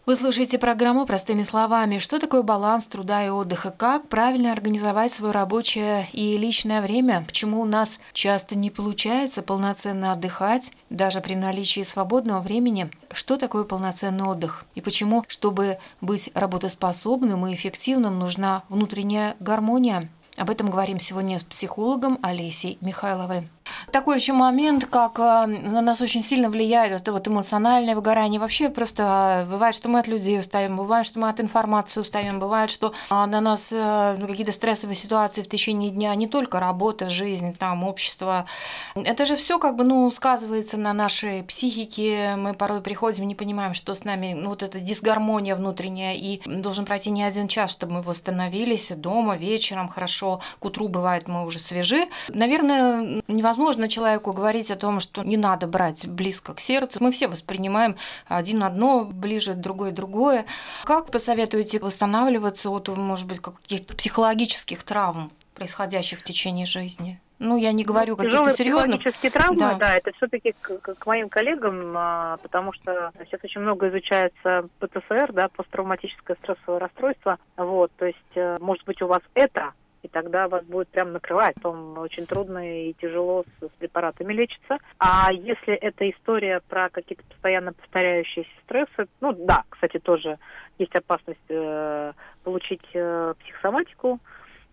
Вы 0.09 0.17
слушаете 0.17 0.59
программу 0.59 1.05
«Простыми 1.05 1.43
словами». 1.43 1.99
Что 1.99 2.19
такое 2.19 2.43
баланс 2.43 2.87
труда 2.87 3.27
и 3.27 3.29
отдыха? 3.29 3.71
Как 3.71 4.09
правильно 4.09 4.53
организовать 4.53 5.13
свое 5.13 5.35
рабочее 5.35 6.09
и 6.15 6.39
личное 6.39 6.81
время? 6.81 7.25
Почему 7.27 7.61
у 7.61 7.67
нас 7.67 8.01
часто 8.15 8.57
не 8.57 8.71
получается 8.71 9.43
полноценно 9.43 10.13
отдыхать, 10.13 10.73
даже 10.89 11.21
при 11.21 11.35
наличии 11.35 11.83
свободного 11.83 12.41
времени? 12.41 12.91
Что 13.13 13.37
такое 13.37 13.65
полноценный 13.65 14.25
отдых? 14.25 14.65
И 14.75 14.81
почему, 14.81 15.27
чтобы 15.29 15.77
быть 16.01 16.31
работоспособным 16.33 17.47
и 17.47 17.55
эффективным, 17.55 18.19
нужна 18.19 18.63
внутренняя 18.71 19.37
гармония? 19.41 20.09
Об 20.39 20.49
этом 20.49 20.71
говорим 20.71 21.01
сегодня 21.01 21.39
с 21.39 21.43
психологом 21.43 22.19
Олесей 22.23 22.79
Михайловой. 22.81 23.51
Такой 23.93 24.17
еще 24.17 24.33
момент, 24.33 24.85
как 24.85 25.19
э, 25.19 25.47
на 25.47 25.81
нас 25.81 26.01
очень 26.01 26.23
сильно 26.23 26.49
влияет 26.49 26.93
это 26.93 27.13
вот 27.13 27.27
эмоциональное 27.29 27.95
выгорание. 27.95 28.41
Вообще 28.41 28.69
просто 28.69 29.45
э, 29.47 29.51
бывает, 29.51 29.75
что 29.75 29.89
мы 29.89 30.01
от 30.01 30.07
людей 30.07 30.41
устаем, 30.41 30.77
бывает, 30.77 31.07
что 31.07 31.19
мы 31.19 31.29
от 31.29 31.41
информации 31.41 32.01
устаем, 32.01 32.39
бывает, 32.39 32.71
что 32.71 32.93
а, 33.11 33.27
на 33.27 33.41
нас 33.41 33.73
э, 33.73 34.19
какие-то 34.27 34.53
стрессовые 34.53 34.97
ситуации 34.97 35.43
в 35.43 35.49
течение 35.49 35.91
дня, 35.91 36.15
не 36.15 36.27
только 36.27 36.61
работа, 36.61 37.11
жизнь, 37.11 37.55
там, 37.55 37.85
общество. 37.85 38.47
Это 38.95 39.25
же 39.25 39.37
все 39.37 39.59
как 39.59 39.77
бы, 39.77 39.85
ну, 39.85 40.11
сказывается 40.11 40.77
на 40.77 40.93
нашей 40.93 41.43
психике. 41.43 42.35
Мы 42.37 42.55
порой 42.55 42.81
приходим, 42.81 43.27
не 43.27 43.35
понимаем, 43.35 43.75
что 43.75 43.95
с 43.95 44.05
нами, 44.05 44.35
ну, 44.35 44.51
вот 44.51 44.63
эта 44.63 44.81
дисгармония 44.81 45.57
внутренняя, 45.57 46.15
и 46.15 46.41
должен 46.45 46.85
пройти 46.85 47.11
не 47.11 47.23
один 47.23 47.49
час, 47.49 47.71
чтобы 47.71 47.95
мы 47.95 48.03
восстановились 48.03 48.93
дома, 48.95 49.37
вечером, 49.37 49.89
хорошо. 49.89 50.41
К 50.59 50.65
утру 50.65 50.89
бывает 50.89 51.29
мы 51.29 51.45
уже 51.45 51.59
свежи. 51.59 52.07
Наверное, 52.29 53.23
невозможно 53.29 53.58
невозможно 53.59 53.89
человеку 53.89 54.33
говорить 54.33 54.71
о 54.71 54.77
том, 54.77 55.01
что 55.01 55.23
не 55.23 55.37
надо 55.37 55.67
брать 55.67 56.07
близко 56.07 56.55
к 56.55 56.61
сердцу. 56.61 57.03
Мы 57.03 57.11
все 57.11 57.27
воспринимаем 57.27 57.97
один 58.29 58.63
одно 58.63 59.05
ближе, 59.05 59.55
другое 59.55 59.91
другое. 59.91 60.47
Как 60.85 61.11
посоветуете 61.11 61.81
восстанавливаться 61.81 62.71
от, 62.71 62.89
может 62.89 63.27
быть, 63.27 63.41
каких-то 63.41 63.97
психологических 63.97 64.83
травм, 64.85 65.33
происходящих 65.55 66.21
в 66.21 66.23
течение 66.23 66.67
жизни? 66.67 67.21
Ну, 67.41 67.57
я 67.57 67.73
не 67.73 67.85
говорю 67.85 68.17
ну, 68.17 68.25
каких-то 68.25 68.51
серьезных. 68.51 69.01
Психологические 69.01 69.31
травмы, 69.31 69.59
да, 69.59 69.75
да 69.75 69.97
это 69.97 70.13
все-таки 70.13 70.55
к, 70.61 70.79
к, 70.79 70.95
к 70.95 71.07
моим 71.07 71.29
коллегам, 71.29 71.95
а, 71.97 72.37
потому 72.39 72.73
что 72.73 73.13
сейчас 73.25 73.41
очень 73.45 73.61
много 73.61 73.89
изучается 73.89 74.69
ПТСР, 74.81 75.33
да, 75.33 75.49
посттравматическое 75.49 76.37
стрессовое 76.43 76.81
расстройство. 76.81 77.39
Вот, 77.57 77.93
то 77.97 78.07
есть, 78.07 78.19
э, 78.35 78.59
может 78.61 78.85
быть, 78.87 79.01
у 79.03 79.07
вас 79.07 79.23
это 79.35 79.73
и 80.03 80.09
тогда 80.09 80.49
вас 80.49 80.65
будет 80.65 80.89
прям 80.89 81.13
накрывать. 81.13 81.55
Потом 81.57 81.99
очень 81.99 82.27
трудно 82.27 82.89
и 82.89 82.95
тяжело 82.95 83.45
с, 83.45 83.67
с 83.67 83.71
препаратами 83.79 84.33
лечиться. 84.33 84.79
А 84.99 85.33
если 85.33 85.75
это 85.75 86.09
история 86.11 86.61
про 86.69 86.89
какие-то 86.91 87.25
постоянно 87.25 87.73
повторяющиеся 87.73 88.51
стрессы, 88.65 89.09
ну 89.21 89.33
да, 89.33 89.65
кстати, 89.69 89.99
тоже 89.99 90.39
есть 90.79 90.95
опасность 90.95 91.39
э, 91.49 92.13
получить 92.45 92.85
э, 92.95 93.35
психосоматику, 93.41 94.21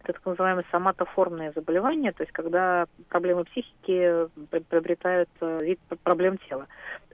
это 0.03 0.13
так 0.13 0.25
называемые 0.25 0.65
соматоформные 0.71 1.51
заболевания, 1.53 2.11
то 2.11 2.21
есть 2.21 2.31
когда 2.31 2.85
проблемы 3.09 3.43
психики 3.45 4.27
приобретают 4.69 5.29
э, 5.41 5.59
вид 5.63 5.79
проблем 6.03 6.37
тела. 6.49 6.67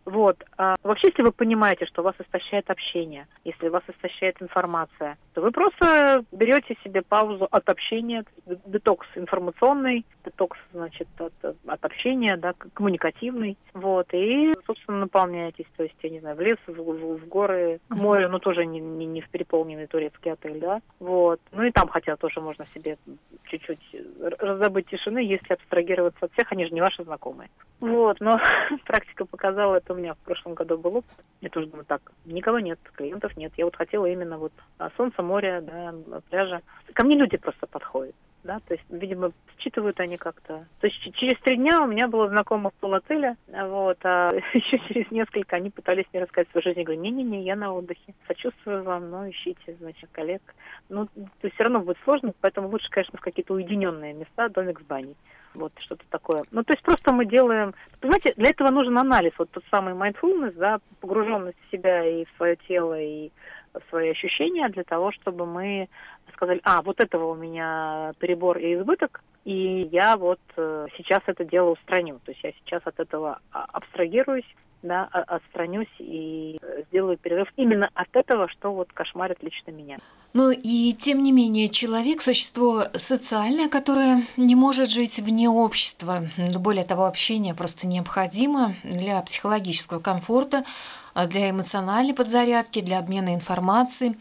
Вот. 0.05 0.43
А 0.57 0.75
вообще, 0.83 1.07
если 1.07 1.21
вы 1.21 1.31
понимаете, 1.31 1.85
что 1.85 2.01
вас 2.01 2.15
истощает 2.19 2.69
общение, 2.69 3.27
если 3.43 3.69
вас 3.69 3.83
истощает 3.87 4.41
информация, 4.41 5.17
то 5.33 5.41
вы 5.41 5.51
просто 5.51 6.25
берете 6.31 6.75
себе 6.83 7.01
паузу 7.01 7.47
от 7.51 7.69
общения, 7.69 8.23
детокс 8.65 9.07
информационный, 9.15 10.05
детокс, 10.23 10.57
значит, 10.73 11.07
от, 11.19 11.33
от 11.43 11.85
общения, 11.85 12.37
да, 12.37 12.53
коммуникативный, 12.73 13.57
вот, 13.73 14.07
и, 14.13 14.53
собственно, 14.65 14.99
наполняетесь, 14.99 15.65
то 15.77 15.83
есть, 15.83 15.95
я 16.01 16.09
не 16.09 16.19
знаю, 16.19 16.35
в 16.35 16.41
лес, 16.41 16.57
в, 16.67 16.73
в, 16.73 17.17
в 17.17 17.27
горы, 17.27 17.79
к 17.87 17.95
морю, 17.95 18.29
ну, 18.29 18.39
тоже 18.39 18.65
не, 18.65 18.79
не, 18.79 19.05
не 19.05 19.21
в 19.21 19.29
переполненный 19.29 19.87
турецкий 19.87 20.31
отель, 20.31 20.59
да, 20.59 20.81
вот, 20.99 21.39
ну, 21.51 21.63
и 21.63 21.71
там 21.71 21.87
хотя 21.87 22.15
тоже 22.15 22.41
можно 22.41 22.65
себе 22.73 22.97
чуть-чуть 23.45 23.95
раздобыть 24.39 24.87
тишины, 24.87 25.19
если 25.19 25.53
абстрагироваться 25.53 26.25
от 26.25 26.33
всех, 26.33 26.51
они 26.51 26.65
же 26.65 26.73
не 26.73 26.81
ваши 26.81 27.03
знакомые. 27.03 27.49
Вот, 27.79 28.19
но 28.19 28.39
практика 28.85 29.25
показала, 29.25 29.75
это 29.75 29.93
у 29.93 29.97
меня 29.97 30.13
в 30.13 30.19
прошлом 30.19 30.53
году 30.53 30.77
было. 30.77 31.03
Я 31.41 31.49
тоже 31.49 31.67
думаю, 31.67 31.85
так, 31.85 32.01
никого 32.25 32.59
нет, 32.59 32.79
клиентов 32.95 33.35
нет. 33.35 33.51
Я 33.57 33.65
вот 33.65 33.75
хотела 33.75 34.05
именно 34.05 34.37
вот 34.37 34.53
а, 34.77 34.91
солнца, 34.95 35.23
моря, 35.23 35.61
да, 35.61 35.93
пляжа. 36.29 36.61
Ко 36.93 37.03
мне 37.03 37.17
люди 37.17 37.37
просто 37.37 37.67
подходят. 37.67 38.15
Да, 38.43 38.59
то 38.67 38.73
есть, 38.73 38.85
видимо, 38.89 39.31
считывают 39.59 39.99
они 39.99 40.17
как-то. 40.17 40.65
То 40.79 40.87
есть 40.87 40.99
через 41.15 41.39
три 41.41 41.57
дня 41.57 41.81
у 41.81 41.87
меня 41.87 42.07
было 42.07 42.27
знакомых 42.29 42.73
в 42.81 42.93
отеля, 42.93 43.37
вот, 43.47 43.97
а 44.03 44.29
еще 44.53 44.79
через 44.87 45.09
несколько 45.11 45.55
они 45.55 45.69
пытались 45.69 46.05
мне 46.11 46.23
рассказать 46.23 46.49
свою 46.49 46.63
жизнь. 46.63 46.79
Я 46.79 46.85
говорю, 46.85 47.01
не-не-не, 47.01 47.43
я 47.43 47.55
на 47.55 47.73
отдыхе, 47.73 48.13
сочувствую 48.27 48.83
вам, 48.83 49.09
но 49.09 49.29
ищите, 49.29 49.75
значит, 49.79 50.09
коллег. 50.11 50.41
Ну, 50.89 51.05
то 51.05 51.29
есть 51.43 51.55
все 51.55 51.63
равно 51.63 51.81
будет 51.81 51.97
сложно, 52.03 52.33
поэтому 52.41 52.69
лучше, 52.69 52.89
конечно, 52.89 53.17
в 53.17 53.21
какие-то 53.21 53.53
уединенные 53.53 54.13
места, 54.13 54.49
домик 54.49 54.79
с 54.81 54.83
баней. 54.83 55.15
Вот 55.53 55.73
что-то 55.79 56.05
такое. 56.09 56.43
Ну, 56.51 56.63
то 56.63 56.73
есть 56.73 56.83
просто 56.83 57.11
мы 57.11 57.25
делаем... 57.25 57.73
Понимаете, 57.99 58.33
для 58.37 58.49
этого 58.51 58.69
нужен 58.69 58.97
анализ, 58.97 59.33
вот 59.37 59.51
тот 59.51 59.63
самый 59.69 59.93
mindfulness, 59.93 60.53
да, 60.53 60.79
погруженность 61.01 61.57
в 61.67 61.71
себя 61.71 62.05
и 62.05 62.25
в 62.25 62.29
свое 62.37 62.55
тело, 62.67 62.99
и 62.99 63.31
свои 63.89 64.09
ощущения 64.09 64.67
для 64.69 64.83
того, 64.83 65.11
чтобы 65.11 65.45
мы 65.45 65.89
сказали, 66.33 66.61
а, 66.63 66.81
вот 66.81 66.99
этого 66.99 67.31
у 67.31 67.35
меня 67.35 68.13
перебор 68.19 68.57
и 68.57 68.75
избыток, 68.75 69.21
и 69.45 69.89
я 69.91 70.17
вот 70.17 70.39
э, 70.55 70.87
сейчас 70.97 71.21
это 71.25 71.45
дело 71.45 71.71
устраню. 71.71 72.19
То 72.25 72.31
есть 72.31 72.43
я 72.43 72.51
сейчас 72.51 72.81
от 72.85 72.99
этого 72.99 73.39
а, 73.51 73.65
абстрагируюсь, 73.73 74.45
да, 74.83 75.05
отстранюсь 75.05 75.93
и 75.99 76.57
э, 76.61 76.83
сделаю 76.89 77.17
перерыв 77.17 77.47
именно 77.55 77.89
от 77.93 78.07
этого, 78.13 78.47
что 78.49 78.73
вот 78.73 78.91
кошмарит 78.93 79.41
лично 79.41 79.71
меня. 79.71 79.97
Ну 80.33 80.49
и 80.51 80.93
тем 80.93 81.23
не 81.23 81.31
менее, 81.31 81.69
человек– 81.69 82.21
существо 82.23 82.83
социальное, 82.93 83.67
которое 83.67 84.23
не 84.37 84.55
может 84.55 84.89
жить 84.89 85.19
вне 85.19 85.49
общества. 85.49 86.23
Более 86.55 86.85
того, 86.85 87.05
общение 87.05 87.53
просто 87.53 87.85
необходимо 87.85 88.73
для 88.83 89.21
психологического 89.21 89.99
комфорта, 89.99 90.63
для 91.15 91.49
эмоциональной 91.49 92.13
подзарядки, 92.13 92.81
для 92.81 92.99
обмена 92.99 93.33
информацией. 93.33 94.17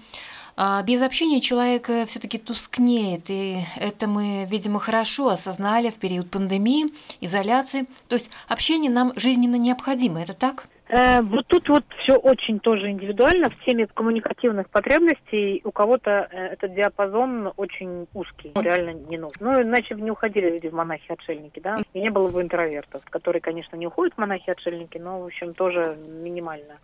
А 0.57 0.83
без 0.83 1.01
общения 1.03 1.41
человек 1.41 1.89
все-таки 2.07 2.37
тускнеет, 2.37 3.31
и 3.31 3.65
это 3.77 4.07
мы, 4.07 4.47
видимо, 4.51 4.79
хорошо 4.79 5.31
осознали 5.31 5.91
в 5.91 5.95
период 5.95 6.31
пандемии, 6.31 6.93
изоляции. 7.21 7.87
То 8.09 8.15
есть 8.15 8.31
общение 8.47 8.91
нам 8.91 9.13
жизненно 9.17 9.57
необходимо, 9.57 10.21
это 10.21 10.35
так? 10.35 10.69
Э, 10.91 11.23
вот 11.23 11.47
тут 11.47 11.69
вот 11.69 11.85
все 12.03 12.17
очень 12.17 12.59
тоже 12.59 12.91
индивидуально. 12.91 13.49
В 13.49 13.65
теме 13.65 13.87
коммуникативных 13.87 14.69
потребностей 14.71 15.61
у 15.65 15.71
кого-то 15.71 16.29
э, 16.31 16.47
этот 16.49 16.75
диапазон 16.75 17.53
очень 17.57 18.09
узкий, 18.13 18.53
реально 18.57 18.95
не 18.95 19.17
нужен. 19.17 19.37
Ну, 19.39 19.63
иначе 19.63 19.95
бы 19.95 20.01
не 20.01 20.11
уходили 20.11 20.51
люди 20.51 20.67
в 20.67 20.75
монахи-отшельники, 20.75 21.61
да, 21.61 21.79
и 21.93 22.01
не 22.01 22.11
было 22.11 22.29
бы 22.29 22.43
интровертов, 22.43 23.03
которые, 23.09 23.41
конечно, 23.41 23.77
не 23.77 23.87
уходят 23.87 24.15
в 24.15 24.19
монахи-отшельники, 24.19 24.99
но, 24.99 25.21
в 25.21 25.27
общем, 25.27 25.55
тоже 25.55 25.97
минимально. 25.97 26.79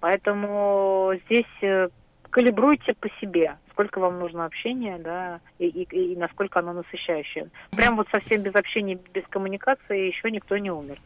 Поэтому 0.00 1.12
здесь 1.26 1.44
э, 1.62 1.88
калибруйте 2.30 2.94
по 2.94 3.08
себе, 3.20 3.56
сколько 3.70 4.00
вам 4.00 4.18
нужно 4.18 4.44
общения, 4.44 4.98
да, 4.98 5.40
и, 5.58 5.66
и, 5.66 6.12
и 6.12 6.16
насколько 6.16 6.58
оно 6.60 6.74
насыщающее. 6.74 7.48
Прям 7.70 7.96
вот 7.96 8.08
совсем 8.10 8.42
без 8.42 8.54
общения, 8.54 8.98
без 9.14 9.24
коммуникации 9.28 10.08
еще 10.08 10.30
никто 10.30 10.56
не 10.58 10.70
умер. 10.70 10.98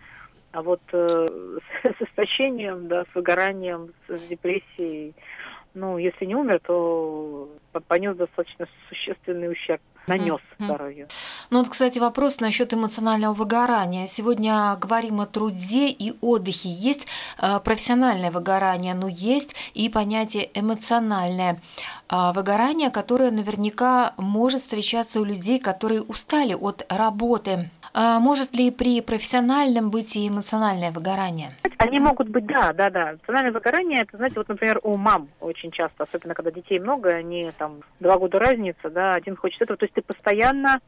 А 0.52 0.62
вот 0.62 0.80
э, 0.92 1.26
с, 1.82 1.88
с 1.98 2.02
истощением, 2.02 2.88
да, 2.88 3.04
с 3.04 3.14
выгоранием, 3.14 3.92
с 4.08 4.20
депрессией, 4.28 5.14
ну, 5.74 5.98
если 5.98 6.24
не 6.24 6.34
умер, 6.34 6.60
то 6.66 7.48
понес 7.86 8.16
достаточно 8.16 8.66
существенный 8.88 9.50
ущерб 9.50 9.80
нанес 10.06 10.40
mm-hmm. 10.40 10.64
здоровью. 10.64 11.08
Ну 11.50 11.58
вот, 11.58 11.68
кстати, 11.68 11.98
вопрос 11.98 12.40
насчет 12.40 12.74
эмоционального 12.74 13.34
выгорания. 13.34 14.06
Сегодня 14.06 14.76
говорим 14.80 15.20
о 15.20 15.26
труде 15.26 15.88
и 15.88 16.14
отдыхе. 16.20 16.68
Есть 16.68 17.06
э, 17.38 17.60
профессиональное 17.60 18.30
выгорание, 18.30 18.94
но 18.94 19.06
есть 19.08 19.54
и 19.74 19.88
понятие 19.88 20.50
эмоциональное 20.54 21.60
э, 22.08 22.32
выгорание, 22.34 22.90
которое 22.90 23.30
наверняка 23.30 24.14
может 24.16 24.60
встречаться 24.62 25.20
у 25.20 25.24
людей, 25.24 25.60
которые 25.60 26.02
устали 26.02 26.54
от 26.54 26.84
работы. 26.88 27.70
А 27.92 28.20
может 28.20 28.54
ли 28.54 28.70
при 28.70 29.00
профессиональном 29.00 29.90
быть 29.90 30.16
и 30.16 30.28
эмоциональное 30.28 30.92
выгорание? 30.92 31.48
Они 31.78 31.98
могут 31.98 32.28
быть, 32.28 32.46
да, 32.46 32.72
да, 32.72 32.90
да. 32.90 33.12
Эмоциональное 33.12 33.52
выгорание, 33.52 34.02
это, 34.02 34.16
знаете, 34.16 34.36
вот, 34.36 34.48
например, 34.48 34.80
у 34.82 34.96
мам 34.96 35.28
очень 35.40 35.70
часто, 35.70 36.04
особенно 36.04 36.34
когда 36.34 36.50
детей 36.50 36.78
много, 36.78 37.10
они 37.10 37.50
там 37.58 37.80
два 37.98 38.18
года 38.18 38.38
разница, 38.38 38.90
да, 38.90 39.14
один 39.14 39.36
хочет 39.36 39.62
этого, 39.62 39.76
то 39.76 39.84
есть 39.84 39.94
ты 39.94 40.02
постоянно 40.02 40.80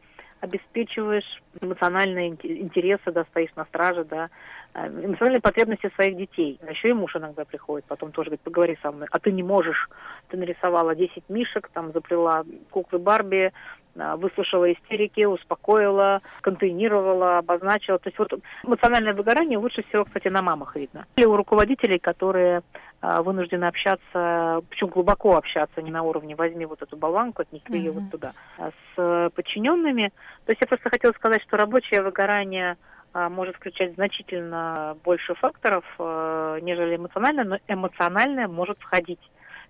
обеспечиваешь 0.43 1.41
эмоциональные 1.61 2.31
интересы, 2.43 3.13
да, 3.13 3.25
стоишь 3.31 3.55
на 3.55 3.65
страже, 3.65 4.05
да, 4.05 4.29
э, 4.75 4.89
эмоциональные 4.89 5.41
потребности 5.41 5.89
своих 5.95 6.17
детей. 6.17 6.59
А 6.67 6.71
еще 6.71 6.91
и 6.91 6.93
муж 6.93 7.15
иногда 7.15 7.45
приходит, 7.45 7.85
потом 7.87 8.11
тоже 8.11 8.31
говорит, 8.31 8.41
поговори 8.41 8.79
со 8.83 8.91
мной, 8.91 9.07
а 9.13 9.21
ты 9.21 9.31
не 9.31 9.45
можешь, 9.45 9.89
ты 10.29 10.37
нарисовала 10.37 10.97
10 10.97 11.23
мишек, 11.29 11.71
там 11.73 11.93
заплела 11.93 12.45
куклы 12.71 12.99
Барби, 12.99 13.53
выслушала 13.95 14.73
истерики, 14.73 15.25
успокоила, 15.25 16.23
контейнировала, 16.41 17.39
обозначила. 17.39 17.99
То 17.99 18.09
есть 18.09 18.19
вот 18.19 18.33
эмоциональное 18.65 19.15
выгорание 19.15 19.59
лучше 19.59 19.83
всего, 19.89 20.05
кстати, 20.05 20.29
на 20.29 20.43
мамах 20.43 20.77
видно. 20.77 21.07
Или 21.17 21.27
у 21.27 21.37
руководителей, 21.37 21.99
которые 21.99 22.63
а, 23.01 23.23
вынуждены 23.23 23.65
общаться, 23.65 24.63
причем 24.71 24.89
глубоко 24.89 25.37
общаться, 25.37 25.83
не 25.83 25.91
на 25.91 26.03
уровне 26.03 26.35
«возьми 26.37 26.67
вот 26.67 26.83
эту 26.83 26.97
болванку, 26.97 27.43
отнеси 27.43 27.65
ее 27.71 27.93
вот 27.93 28.11
туда», 28.11 28.33
а 28.59 28.71
с 28.95 29.31
подчиненными. 29.35 30.13
То 30.47 30.53
есть 30.53 30.61
я 30.61 30.67
просто 30.67 30.91
хотела 30.91 31.13
сказать, 31.13 31.43
что 31.43 31.57
рабочее 31.57 32.03
выгорание 32.03 32.77
может 33.15 33.57
включать 33.57 33.95
значительно 33.95 34.97
больше 35.05 35.35
факторов, 35.35 35.85
нежели 35.99 36.97
эмоциональное, 36.97 37.45
но 37.45 37.59
эмоциональное 37.69 38.49
может 38.49 38.79
входить 38.79 39.21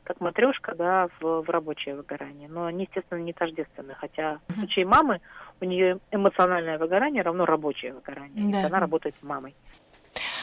как 0.04 0.20
матрешка, 0.20 0.74
да, 0.74 1.08
в, 1.20 1.42
в 1.42 1.50
рабочее 1.50 1.96
выгорание. 1.96 2.48
Но 2.48 2.64
они, 2.66 2.84
естественно, 2.84 3.18
не 3.18 3.32
тождественны. 3.32 3.94
Хотя 3.94 4.40
в 4.48 4.54
случае 4.54 4.86
мамы 4.86 5.20
у 5.60 5.64
нее 5.64 5.98
эмоциональное 6.10 6.78
выгорание 6.78 7.22
равно 7.22 7.44
рабочее 7.44 7.94
выгорание. 7.94 8.52
Да. 8.52 8.66
Она 8.66 8.80
работает 8.80 9.14
с 9.20 9.22
мамой. 9.22 9.54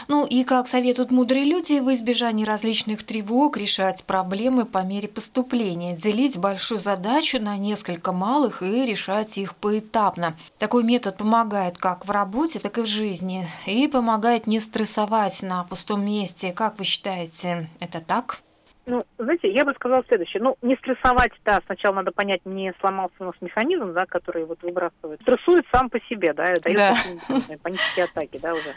Ну 0.07 0.25
и, 0.25 0.43
как 0.43 0.67
советуют 0.67 1.11
мудрые 1.11 1.45
люди, 1.45 1.79
в 1.79 1.93
избежании 1.93 2.43
различных 2.43 3.03
тревог 3.03 3.57
решать 3.57 4.03
проблемы 4.03 4.65
по 4.65 4.79
мере 4.83 5.07
поступления, 5.07 5.95
делить 5.95 6.37
большую 6.37 6.79
задачу 6.79 7.39
на 7.39 7.57
несколько 7.57 8.11
малых 8.11 8.63
и 8.63 8.85
решать 8.85 9.37
их 9.37 9.55
поэтапно. 9.55 10.35
Такой 10.57 10.83
метод 10.83 11.17
помогает 11.17 11.77
как 11.77 12.07
в 12.07 12.11
работе, 12.11 12.59
так 12.59 12.77
и 12.77 12.81
в 12.81 12.87
жизни 12.87 13.45
и 13.67 13.87
помогает 13.87 14.47
не 14.47 14.59
стрессовать 14.59 15.43
на 15.43 15.63
пустом 15.63 16.03
месте. 16.03 16.53
Как 16.53 16.79
вы 16.79 16.85
считаете, 16.85 17.69
это 17.79 18.01
так? 18.01 18.41
Ну, 18.89 19.03
знаете, 19.19 19.51
я 19.51 19.65
бы 19.65 19.73
сказала 19.75 20.03
следующее. 20.07 20.41
Ну, 20.41 20.57
не 20.63 20.75
стрессовать, 20.77 21.31
да, 21.45 21.61
сначала 21.67 21.95
надо 21.95 22.11
понять, 22.11 22.41
не 22.43 22.73
сломался 22.79 23.13
у 23.19 23.25
нас 23.25 23.35
механизм, 23.39 23.93
да, 23.93 24.07
который 24.07 24.45
вот 24.45 24.63
выбрасывает. 24.63 25.21
Стрессует 25.21 25.65
сам 25.71 25.91
по 25.91 25.99
себе, 26.01 26.33
да, 26.33 26.55
дает 26.59 26.75
да. 26.75 26.95
панические 27.61 28.05
атаки, 28.05 28.39
да, 28.41 28.53
уже. 28.53 28.73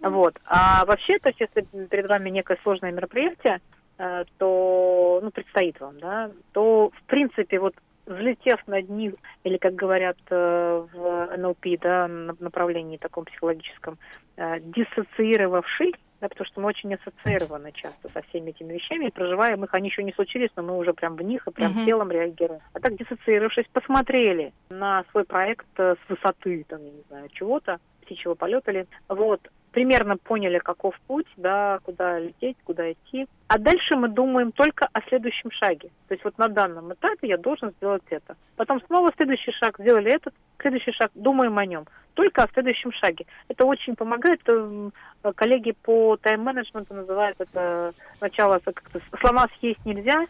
Вот. 0.00 0.34
А 0.46 0.84
вообще, 0.84 1.18
то 1.20 1.28
есть, 1.28 1.40
если 1.40 1.86
перед 1.86 2.08
вами 2.08 2.30
некое 2.30 2.58
сложное 2.64 2.90
мероприятие, 2.90 3.60
э, 3.98 4.24
то, 4.38 5.20
ну, 5.22 5.30
предстоит 5.30 5.78
вам, 5.78 6.00
да, 6.00 6.32
то, 6.50 6.90
в 6.90 7.02
принципе, 7.04 7.60
вот 7.60 7.74
взлетев 8.06 8.58
над 8.66 8.88
ним, 8.88 9.14
или, 9.44 9.58
как 9.58 9.76
говорят 9.76 10.18
э, 10.28 10.86
в 10.92 11.36
НЛП, 11.36 11.66
да, 11.80 12.08
направлении 12.08 12.96
таком 12.96 13.26
психологическом, 13.26 13.96
э, 14.36 14.58
диссоциировавший, 14.58 15.94
да, 16.22 16.28
потому 16.28 16.46
что 16.46 16.60
мы 16.60 16.68
очень 16.68 16.94
ассоциированы 16.94 17.72
часто 17.72 18.08
со 18.14 18.22
всеми 18.22 18.50
этими 18.50 18.74
вещами, 18.74 19.06
и 19.06 19.10
проживаем 19.10 19.64
их, 19.64 19.74
они 19.74 19.88
еще 19.88 20.04
не 20.04 20.12
случились, 20.12 20.50
но 20.54 20.62
мы 20.62 20.78
уже 20.78 20.94
прям 20.94 21.16
в 21.16 21.22
них 21.22 21.46
и 21.48 21.50
прям 21.50 21.72
uh-huh. 21.72 21.84
телом 21.84 22.12
реагируем. 22.12 22.60
А 22.72 22.78
так 22.78 22.96
диссоциировавшись, 22.96 23.66
посмотрели 23.72 24.52
на 24.70 25.04
свой 25.10 25.24
проект 25.24 25.66
с 25.76 25.98
высоты, 26.08 26.64
там, 26.68 26.80
я 26.84 26.92
не 26.92 27.02
знаю, 27.08 27.28
чего-то, 27.30 27.78
птичьего 28.02 28.34
полета 28.34 28.70
ли, 28.70 28.86
вот, 29.08 29.40
примерно 29.72 30.16
поняли, 30.16 30.58
каков 30.58 30.98
путь, 31.06 31.26
да, 31.36 31.80
куда 31.82 32.18
лететь, 32.18 32.56
куда 32.64 32.92
идти. 32.92 33.26
А 33.48 33.58
дальше 33.58 33.96
мы 33.96 34.08
думаем 34.08 34.52
только 34.52 34.88
о 34.92 35.00
следующем 35.08 35.50
шаге. 35.50 35.90
То 36.08 36.14
есть 36.14 36.24
вот 36.24 36.38
на 36.38 36.48
данном 36.48 36.92
этапе 36.92 37.28
я 37.28 37.38
должен 37.38 37.70
сделать 37.72 38.02
это. 38.10 38.36
Потом 38.56 38.80
снова 38.86 39.12
следующий 39.16 39.52
шаг, 39.52 39.78
сделали 39.78 40.12
этот, 40.12 40.34
следующий 40.60 40.92
шаг, 40.92 41.10
думаем 41.14 41.58
о 41.58 41.66
нем. 41.66 41.86
Только 42.14 42.42
о 42.44 42.48
следующем 42.52 42.92
шаге. 42.92 43.26
Это 43.48 43.64
очень 43.64 43.96
помогает. 43.96 44.40
Э, 44.46 44.90
коллеги 45.34 45.72
по 45.82 46.16
тайм-менеджменту 46.18 46.94
называют 46.94 47.40
это 47.40 47.92
начало 48.20 48.58
как-то 48.58 49.00
слона 49.20 49.48
съесть 49.58 49.84
нельзя, 49.86 50.26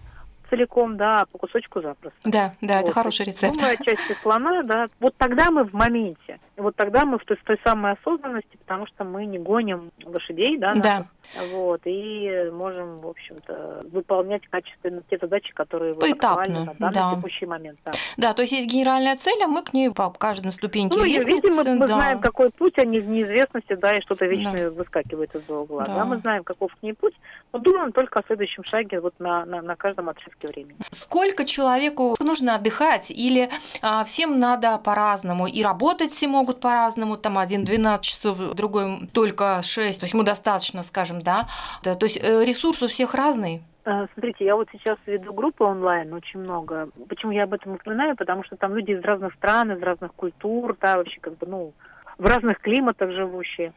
целиком, 0.53 0.97
да, 0.97 1.25
по 1.33 1.39
кусочку 1.39 1.81
запросто. 1.81 2.19
Да, 2.25 2.53
да, 2.61 2.77
вот. 2.77 2.85
это 2.85 2.93
хороший 2.93 3.27
рецепт. 3.27 3.57
Думая 3.57 3.77
части 3.79 4.13
слона, 4.23 4.63
да, 4.63 4.87
вот 5.01 5.15
тогда 5.17 5.51
мы 5.51 5.65
в 5.65 5.73
моменте. 5.73 6.39
Вот 6.57 6.77
тогда 6.77 7.07
мы 7.07 7.19
в 7.19 7.25
той, 7.25 7.39
в 7.39 7.45
той 7.45 7.59
самой 7.65 7.93
осознанности, 7.93 8.57
потому 8.59 8.87
что 8.87 9.05
мы 9.05 9.25
не 9.25 9.39
гоним 9.39 9.91
лошадей, 10.05 10.59
да, 10.59 10.75
да. 10.75 11.07
вот, 11.51 11.81
и 11.85 12.51
можем, 12.53 12.99
в 12.99 13.07
общем-то, 13.07 13.87
выполнять 13.91 14.43
качественно 14.49 15.03
те 15.09 15.19
задачи, 15.19 15.53
которые 15.55 15.95
Поэтапно, 15.95 16.75
на 16.79 16.91
данный 16.91 16.95
да. 16.95 17.15
текущий 17.17 17.47
момент. 17.47 17.79
Да. 17.85 17.93
да, 18.19 18.35
то 18.35 18.43
есть 18.43 18.53
есть 18.53 18.69
генеральная 18.69 19.17
цель, 19.17 19.43
а 19.43 19.49
мы 19.49 19.63
к 19.63 19.73
ней 19.73 19.91
по 19.91 20.11
каждой 20.11 20.53
ступеньке 20.53 20.99
ну, 20.99 21.05
лестницы. 21.05 21.47
Видимо, 21.47 21.65
мы, 21.65 21.75
мы 21.77 21.87
да. 21.87 21.95
знаем, 21.95 22.21
какой 22.21 22.51
путь, 22.51 22.79
а 22.79 22.85
не 22.85 23.01
в 23.01 23.09
неизвестности, 23.09 23.75
да, 23.75 23.97
и 23.97 24.03
что-то 24.03 24.27
вечное 24.27 24.71
да. 24.71 24.77
выскакивает 24.77 25.35
из 25.35 25.49
угла. 25.49 25.85
Да. 25.85 25.95
да, 25.95 26.05
мы 26.05 26.19
знаем, 26.19 26.45
каков 26.45 26.75
к 26.75 26.83
ней 26.83 26.93
путь, 26.93 27.15
но 27.53 27.59
думаем 27.61 27.93
только 27.93 28.21
о 28.21 28.23
следующем 28.27 28.65
шаге 28.65 29.01
вот 29.01 29.15
на, 29.19 29.47
на, 29.47 29.63
на 29.63 29.75
каждом 29.75 30.11
отрезке 30.11 30.42
промежутке 30.43 30.49
времени. 30.49 30.77
Сколько 30.91 31.45
человеку 31.45 32.15
нужно 32.21 32.55
отдыхать 32.57 33.11
или 33.11 33.49
а, 33.81 34.05
всем 34.05 34.39
надо 34.39 34.79
по-разному? 34.79 35.47
И 35.47 35.63
работать 35.63 36.11
все 36.11 36.29
могут 36.29 36.61
по-разному, 36.61 37.17
там 37.17 37.39
один 37.39 37.65
12 37.65 38.05
часов, 38.05 38.55
другой 38.55 39.09
только 39.13 39.63
6, 39.63 40.01
то 40.01 40.05
есть 40.05 40.15
ему 40.15 40.23
достаточно, 40.23 40.83
скажем, 40.83 41.23
да? 41.23 41.47
То 41.83 41.97
есть 42.03 42.19
э, 42.19 42.45
ресурс 42.45 42.83
у 42.83 42.89
всех 42.89 43.15
разный? 43.15 43.63
Э, 43.85 44.07
смотрите, 44.13 44.45
я 44.45 44.57
вот 44.57 44.69
сейчас 44.73 44.99
веду 45.07 45.33
группы 45.33 45.65
онлайн 45.65 46.13
очень 46.13 46.41
много. 46.41 46.89
Почему 47.09 47.33
я 47.33 47.45
об 47.45 47.53
этом 47.53 47.73
упоминаю? 47.73 48.17
Потому 48.17 48.45
что 48.45 48.57
там 48.57 48.77
люди 48.77 48.93
из 48.93 49.03
разных 49.03 49.35
стран, 49.35 49.73
из 49.73 49.83
разных 49.83 50.13
культур, 50.15 50.77
да, 50.81 50.97
вообще 50.97 51.21
как 51.21 51.39
бы, 51.39 51.47
ну, 51.47 51.73
в 52.19 52.27
разных 52.27 52.61
климатах 52.61 53.11
живущие. 53.11 53.73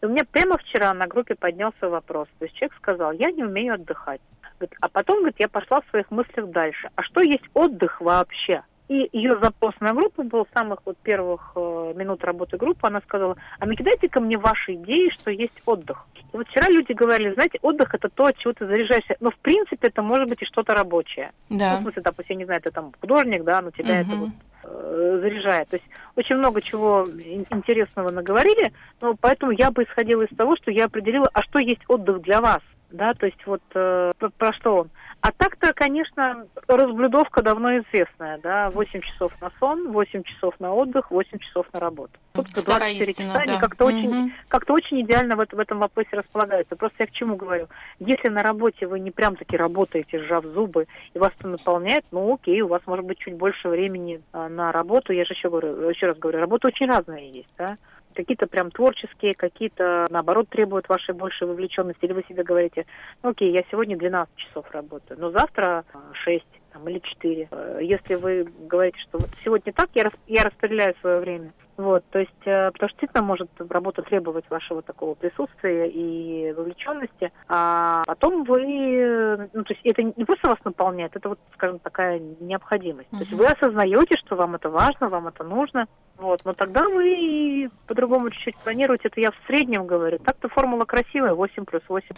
И 0.00 0.06
у 0.06 0.08
меня 0.08 0.24
прямо 0.30 0.56
вчера 0.56 0.94
на 0.94 1.06
группе 1.06 1.34
поднялся 1.34 1.88
вопрос. 1.88 2.26
То 2.38 2.46
есть 2.46 2.56
человек 2.56 2.74
сказал, 2.78 3.12
я 3.12 3.30
не 3.30 3.44
умею 3.44 3.74
отдыхать. 3.74 4.20
Говорит, 4.60 4.76
а 4.82 4.88
потом, 4.88 5.20
говорит, 5.20 5.36
я 5.38 5.48
пошла 5.48 5.80
в 5.80 5.88
своих 5.88 6.10
мыслях 6.10 6.50
дальше. 6.50 6.90
А 6.94 7.02
что 7.02 7.22
есть 7.22 7.44
отдых 7.54 8.00
вообще? 8.02 8.62
И 8.88 9.08
ее 9.12 9.38
запрос 9.40 9.72
на 9.80 9.94
группу 9.94 10.22
был 10.22 10.44
с 10.44 10.52
самых 10.52 10.80
вот 10.84 10.98
первых 10.98 11.52
э, 11.54 11.92
минут 11.96 12.22
работы 12.24 12.58
группы. 12.58 12.86
Она 12.86 13.00
сказала, 13.00 13.36
а 13.58 13.64
накидайте 13.64 14.08
ко 14.08 14.20
мне 14.20 14.36
ваши 14.36 14.74
идеи, 14.74 15.08
что 15.10 15.30
есть 15.30 15.54
отдых. 15.64 16.06
И 16.32 16.36
вот 16.36 16.46
вчера 16.48 16.68
люди 16.68 16.92
говорили, 16.92 17.32
знаете, 17.32 17.58
отдых 17.62 17.94
это 17.94 18.08
то, 18.08 18.26
от 18.26 18.36
чего 18.36 18.52
ты 18.52 18.66
заряжаешься. 18.66 19.16
Но 19.20 19.30
в 19.30 19.36
принципе 19.36 19.88
это 19.88 20.02
может 20.02 20.28
быть 20.28 20.42
и 20.42 20.44
что-то 20.44 20.74
рабочее. 20.74 21.32
Да. 21.48 21.74
Ну, 21.74 21.78
в 21.78 21.82
смысле, 21.82 22.02
допустим, 22.02 22.34
я 22.34 22.38
не 22.40 22.44
знаю, 22.44 22.60
ты 22.60 22.70
там 22.70 22.92
художник, 23.00 23.44
да, 23.44 23.62
но 23.62 23.70
тебя 23.70 24.00
угу. 24.00 24.10
это 24.10 24.16
вот 24.16 24.30
э, 24.64 25.18
заряжает. 25.22 25.68
То 25.68 25.76
есть 25.76 25.88
очень 26.16 26.36
много 26.36 26.60
чего 26.60 27.06
интересного 27.08 28.10
наговорили, 28.10 28.72
но 29.00 29.14
поэтому 29.18 29.52
я 29.52 29.70
бы 29.70 29.84
исходила 29.84 30.22
из 30.22 30.36
того, 30.36 30.56
что 30.56 30.70
я 30.70 30.84
определила, 30.86 31.30
а 31.32 31.42
что 31.42 31.60
есть 31.60 31.82
отдых 31.88 32.22
для 32.22 32.40
вас, 32.40 32.60
да, 32.90 33.14
то 33.14 33.26
есть 33.26 33.44
вот 33.46 33.62
э, 33.74 34.12
про 34.36 34.52
что 34.52 34.76
он. 34.76 34.90
А 35.22 35.32
так-то, 35.32 35.74
конечно, 35.74 36.46
разблюдовка 36.66 37.42
давно 37.42 37.78
известная, 37.78 38.38
да, 38.38 38.70
8 38.70 39.00
часов 39.02 39.32
на 39.40 39.50
сон, 39.60 39.92
8 39.92 40.22
часов 40.22 40.54
на 40.60 40.72
отдых, 40.72 41.10
8 41.10 41.38
часов 41.38 41.66
на 41.74 41.80
работу. 41.80 42.12
Тут 42.32 42.46
24 42.54 43.10
истина, 43.10 43.34
часа, 43.34 43.44
да. 43.46 43.58
как-то 43.58 43.84
угу. 43.84 43.94
очень, 43.94 44.32
как-то 44.48 44.72
очень 44.72 45.02
идеально 45.02 45.36
в, 45.36 45.46
в 45.46 45.58
этом 45.58 45.78
вопросе 45.78 46.08
располагаются. 46.12 46.74
Просто 46.74 46.96
я 47.00 47.06
к 47.06 47.12
чему 47.12 47.36
говорю? 47.36 47.68
Если 47.98 48.28
на 48.28 48.42
работе 48.42 48.86
вы 48.86 49.00
не 49.00 49.10
прям 49.10 49.36
таки 49.36 49.56
работаете, 49.56 50.20
сжав 50.20 50.44
зубы, 50.44 50.86
и 51.12 51.18
вас 51.18 51.32
это 51.38 51.48
наполняет, 51.48 52.04
ну 52.12 52.34
окей, 52.34 52.62
у 52.62 52.68
вас 52.68 52.80
может 52.86 53.04
быть 53.04 53.18
чуть 53.18 53.34
больше 53.34 53.68
времени 53.68 54.22
а, 54.32 54.48
на 54.48 54.72
работу. 54.72 55.12
Я 55.12 55.26
же 55.26 55.34
еще 55.34 55.50
говорю, 55.50 55.90
еще 55.90 56.06
раз 56.06 56.18
говорю, 56.18 56.40
работа 56.40 56.68
очень 56.68 56.86
разная 56.86 57.20
есть, 57.20 57.52
да. 57.58 57.76
Какие-то 58.14 58.46
прям 58.46 58.70
творческие, 58.70 59.34
какие-то, 59.34 60.06
наоборот, 60.10 60.48
требуют 60.48 60.88
вашей 60.88 61.14
большей 61.14 61.46
вовлеченности. 61.46 62.04
Или 62.04 62.12
вы 62.12 62.24
себе 62.28 62.42
говорите, 62.42 62.86
ну 63.22 63.30
окей, 63.30 63.52
я 63.52 63.62
сегодня 63.70 63.96
12 63.96 64.34
часов 64.36 64.66
работаю, 64.72 65.20
но 65.20 65.30
завтра 65.30 65.84
6 66.24 66.44
а, 66.44 66.72
там, 66.72 66.88
или 66.88 66.98
4. 66.98 67.48
Э, 67.50 67.78
если 67.82 68.14
вы 68.14 68.44
говорите, 68.60 68.98
что 69.00 69.18
вот 69.18 69.30
сегодня 69.44 69.72
так, 69.72 69.90
я, 69.94 70.10
я 70.26 70.44
распределяю 70.44 70.94
свое 71.00 71.20
время. 71.20 71.52
Вот, 71.80 72.04
то 72.10 72.18
есть, 72.18 72.30
э, 72.44 72.70
потому 72.72 72.88
что 72.90 72.98
действительно 72.98 73.22
может 73.22 73.50
работа 73.70 74.02
требовать 74.02 74.44
вашего 74.50 74.82
такого 74.82 75.14
присутствия 75.14 75.88
и 75.88 76.52
вовлеченности, 76.52 77.32
а 77.48 78.02
потом 78.06 78.44
вы, 78.44 79.48
ну, 79.54 79.64
то 79.64 79.72
есть 79.72 79.80
это 79.84 80.02
не 80.02 80.24
просто 80.26 80.48
вас 80.48 80.58
наполняет, 80.62 81.16
это 81.16 81.30
вот, 81.30 81.38
скажем, 81.54 81.78
такая 81.78 82.20
необходимость. 82.40 83.08
Uh-huh. 83.12 83.18
То 83.18 83.24
есть 83.24 83.32
вы 83.32 83.46
осознаете, 83.46 84.18
что 84.18 84.36
вам 84.36 84.56
это 84.56 84.68
важно, 84.68 85.08
вам 85.08 85.28
это 85.28 85.42
нужно, 85.42 85.86
вот, 86.20 86.44
но 86.44 86.52
тогда 86.52 86.86
вы 86.88 87.70
по-другому 87.86 88.30
чуть-чуть 88.30 88.56
планируете. 88.58 89.08
Это 89.08 89.20
я 89.20 89.30
в 89.30 89.36
среднем 89.46 89.86
говорю. 89.86 90.18
Так-то 90.18 90.48
формула 90.48 90.84
красивая, 90.84 91.34
8 91.34 91.64
плюс 91.64 91.82
8. 91.88 92.08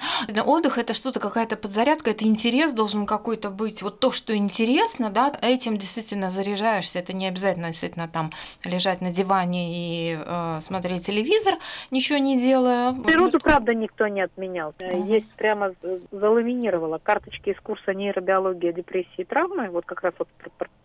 Отдых– 0.45 0.79
это 0.79 0.93
что-то, 0.93 1.21
какая-то 1.21 1.57
подзарядка, 1.57 2.11
это 2.11 2.25
интерес 2.25 2.73
должен 2.73 3.07
какой-то 3.07 3.51
быть. 3.51 3.83
Вот 3.83 4.01
то, 4.01 4.11
что 4.11 4.37
интересно, 4.37 5.11
да, 5.11 5.33
этим 5.41 5.77
действительно 5.77 6.31
заряжаешься. 6.31 6.99
Это 6.99 7.13
не 7.13 7.29
обязательно 7.29 7.69
действительно 7.69 8.09
там 8.09 8.31
лежать 8.65 9.01
на 9.01 9.13
диване 9.13 9.71
и 9.73 10.19
э, 10.19 10.59
смотреть 10.61 11.07
телевизор, 11.07 11.55
ничего 11.91 12.19
не 12.19 12.41
делая. 12.41 12.93
Природу, 12.93 13.37
быть... 13.37 13.43
правда, 13.43 13.75
никто 13.75 14.09
не 14.09 14.23
отменял. 14.23 14.75
Uh-huh. 14.79 15.07
Есть 15.07 15.31
прямо 15.37 15.73
заламинировала 16.11 16.99
карточки 16.99 17.51
из 17.51 17.61
курса 17.61 17.95
нейробиология, 17.95 18.73
депрессии 18.73 19.09
и 19.19 19.25
травмы, 19.25 19.71
вот 19.71 19.85
как 19.87 20.03
раз 20.03 20.15
вот 20.19 20.29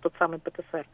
тот 0.01 0.13
самый 0.19 0.39
ПТСР. 0.39 0.85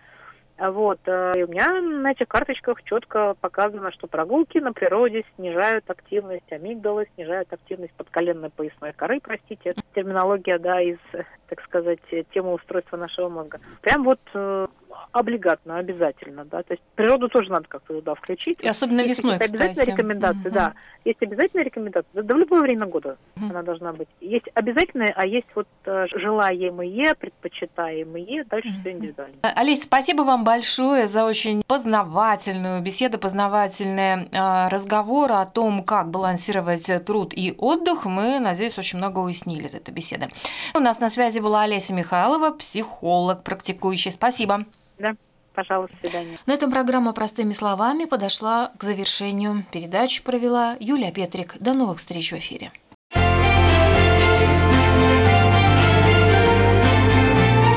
Вот. 0.58 1.00
Э, 1.06 1.34
и 1.36 1.44
у 1.44 1.48
меня 1.48 1.82
на 1.82 2.12
этих 2.12 2.28
карточках 2.28 2.84
четко 2.84 3.36
показано, 3.40 3.92
что 3.92 4.08
прогулки 4.08 4.60
на 4.60 4.72
природе 4.72 5.24
снижают 5.36 5.90
активность 5.90 6.52
амигдалы, 6.52 7.08
снижают 7.16 7.52
активность 7.52 7.94
подколенной 7.94 8.50
поясной 8.50 8.94
коры, 8.94 9.20
простите. 9.20 9.72
Это 9.72 9.82
терминология, 9.96 10.60
да, 10.60 10.82
из, 10.82 11.00
так 11.48 11.62
сказать, 11.64 12.00
темы 12.34 12.54
устройства 12.54 12.98
нашего 12.98 13.30
мозга. 13.30 13.60
Прям 13.82 14.04
вот 14.04 14.20
э, 14.34 14.68
облигатно, 15.12 15.78
обязательно, 15.78 16.46
да, 16.46 16.64
то 16.64 16.74
есть 16.74 16.84
природу 16.96 17.30
тоже 17.30 17.52
надо 17.52 17.68
как-то 17.68 17.94
туда 17.94 18.16
включить. 18.16 18.60
И 18.60 18.68
особенно 18.68 19.02
есть 19.02 19.20
весной, 19.20 19.34
кстати. 19.40 19.52
обязательная 19.52 19.96
рекомендация, 19.96 20.50
угу. 20.50 20.56
да. 20.56 20.74
Есть 21.06 21.22
обязательная 21.22 21.66
рекомендация, 21.66 22.10
да, 22.14 22.22
да 22.24 22.34
в 22.34 22.38
любое 22.38 22.62
время 22.62 22.88
года 22.88 23.18
угу. 23.36 23.46
она 23.50 23.62
должна 23.62 23.94
быть. 23.94 24.08
Есть 24.22 24.46
обязательная, 24.54 25.14
а 25.16 25.26
есть 25.26 25.48
вот 25.54 25.68
э, 25.86 26.06
желаемые, 26.16 27.14
предпочитаемые, 27.16 28.46
дальше 28.46 28.70
угу. 28.70 28.80
все 28.80 28.92
индивидуально. 28.92 29.36
Олесь, 29.42 29.84
спасибо 29.84 30.24
вам 30.24 30.44
большое 30.44 31.08
за 31.08 31.26
очень 31.26 31.64
познавательную 31.68 32.82
беседу, 32.82 33.20
познавательный 33.20 34.30
э, 34.32 34.68
разговор 34.70 35.32
о 35.34 35.46
том, 35.46 35.84
как 35.84 36.10
балансировать 36.10 36.90
труд 37.06 37.34
и 37.36 37.54
отдых. 37.58 38.06
Мы, 38.06 38.40
надеюсь, 38.40 38.78
очень 38.78 38.98
много 38.98 39.20
уяснили 39.20 39.68
из 39.68 39.76
этой 39.76 39.94
беседы. 39.94 40.28
У 40.74 40.80
нас 40.80 41.00
на 41.00 41.10
связи 41.10 41.40
была 41.40 41.62
Олеся 41.64 41.94
Михайлова, 41.94 42.52
психолог, 42.52 43.44
практикующий. 43.44 44.12
Спасибо. 44.12 44.66
Да. 45.00 45.16
Пожалуйста, 45.54 45.96
свидания. 46.02 46.40
На 46.48 46.54
этом 46.54 46.72
программа 46.72 47.14
«Простыми 47.14 47.54
словами» 47.54 48.06
подошла 48.06 48.72
к 48.78 48.84
завершению. 48.84 49.64
Передачу 49.72 50.24
провела 50.24 50.76
Юлия 50.80 51.12
Петрик. 51.12 51.56
До 51.60 51.74
новых 51.74 52.00
встреч 52.00 52.32
в 52.32 52.38
эфире. 52.38 52.72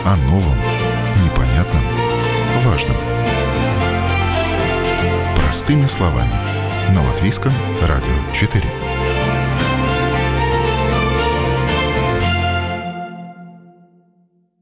О 0.07 0.17
новом, 0.31 0.57
непонятном, 1.23 1.83
важном. 2.65 2.97
Простыми 5.37 5.87
словами. 5.87 6.33
На 6.95 7.03
Латвийском 7.07 7.53
радио 7.83 8.33
4. 8.33 8.86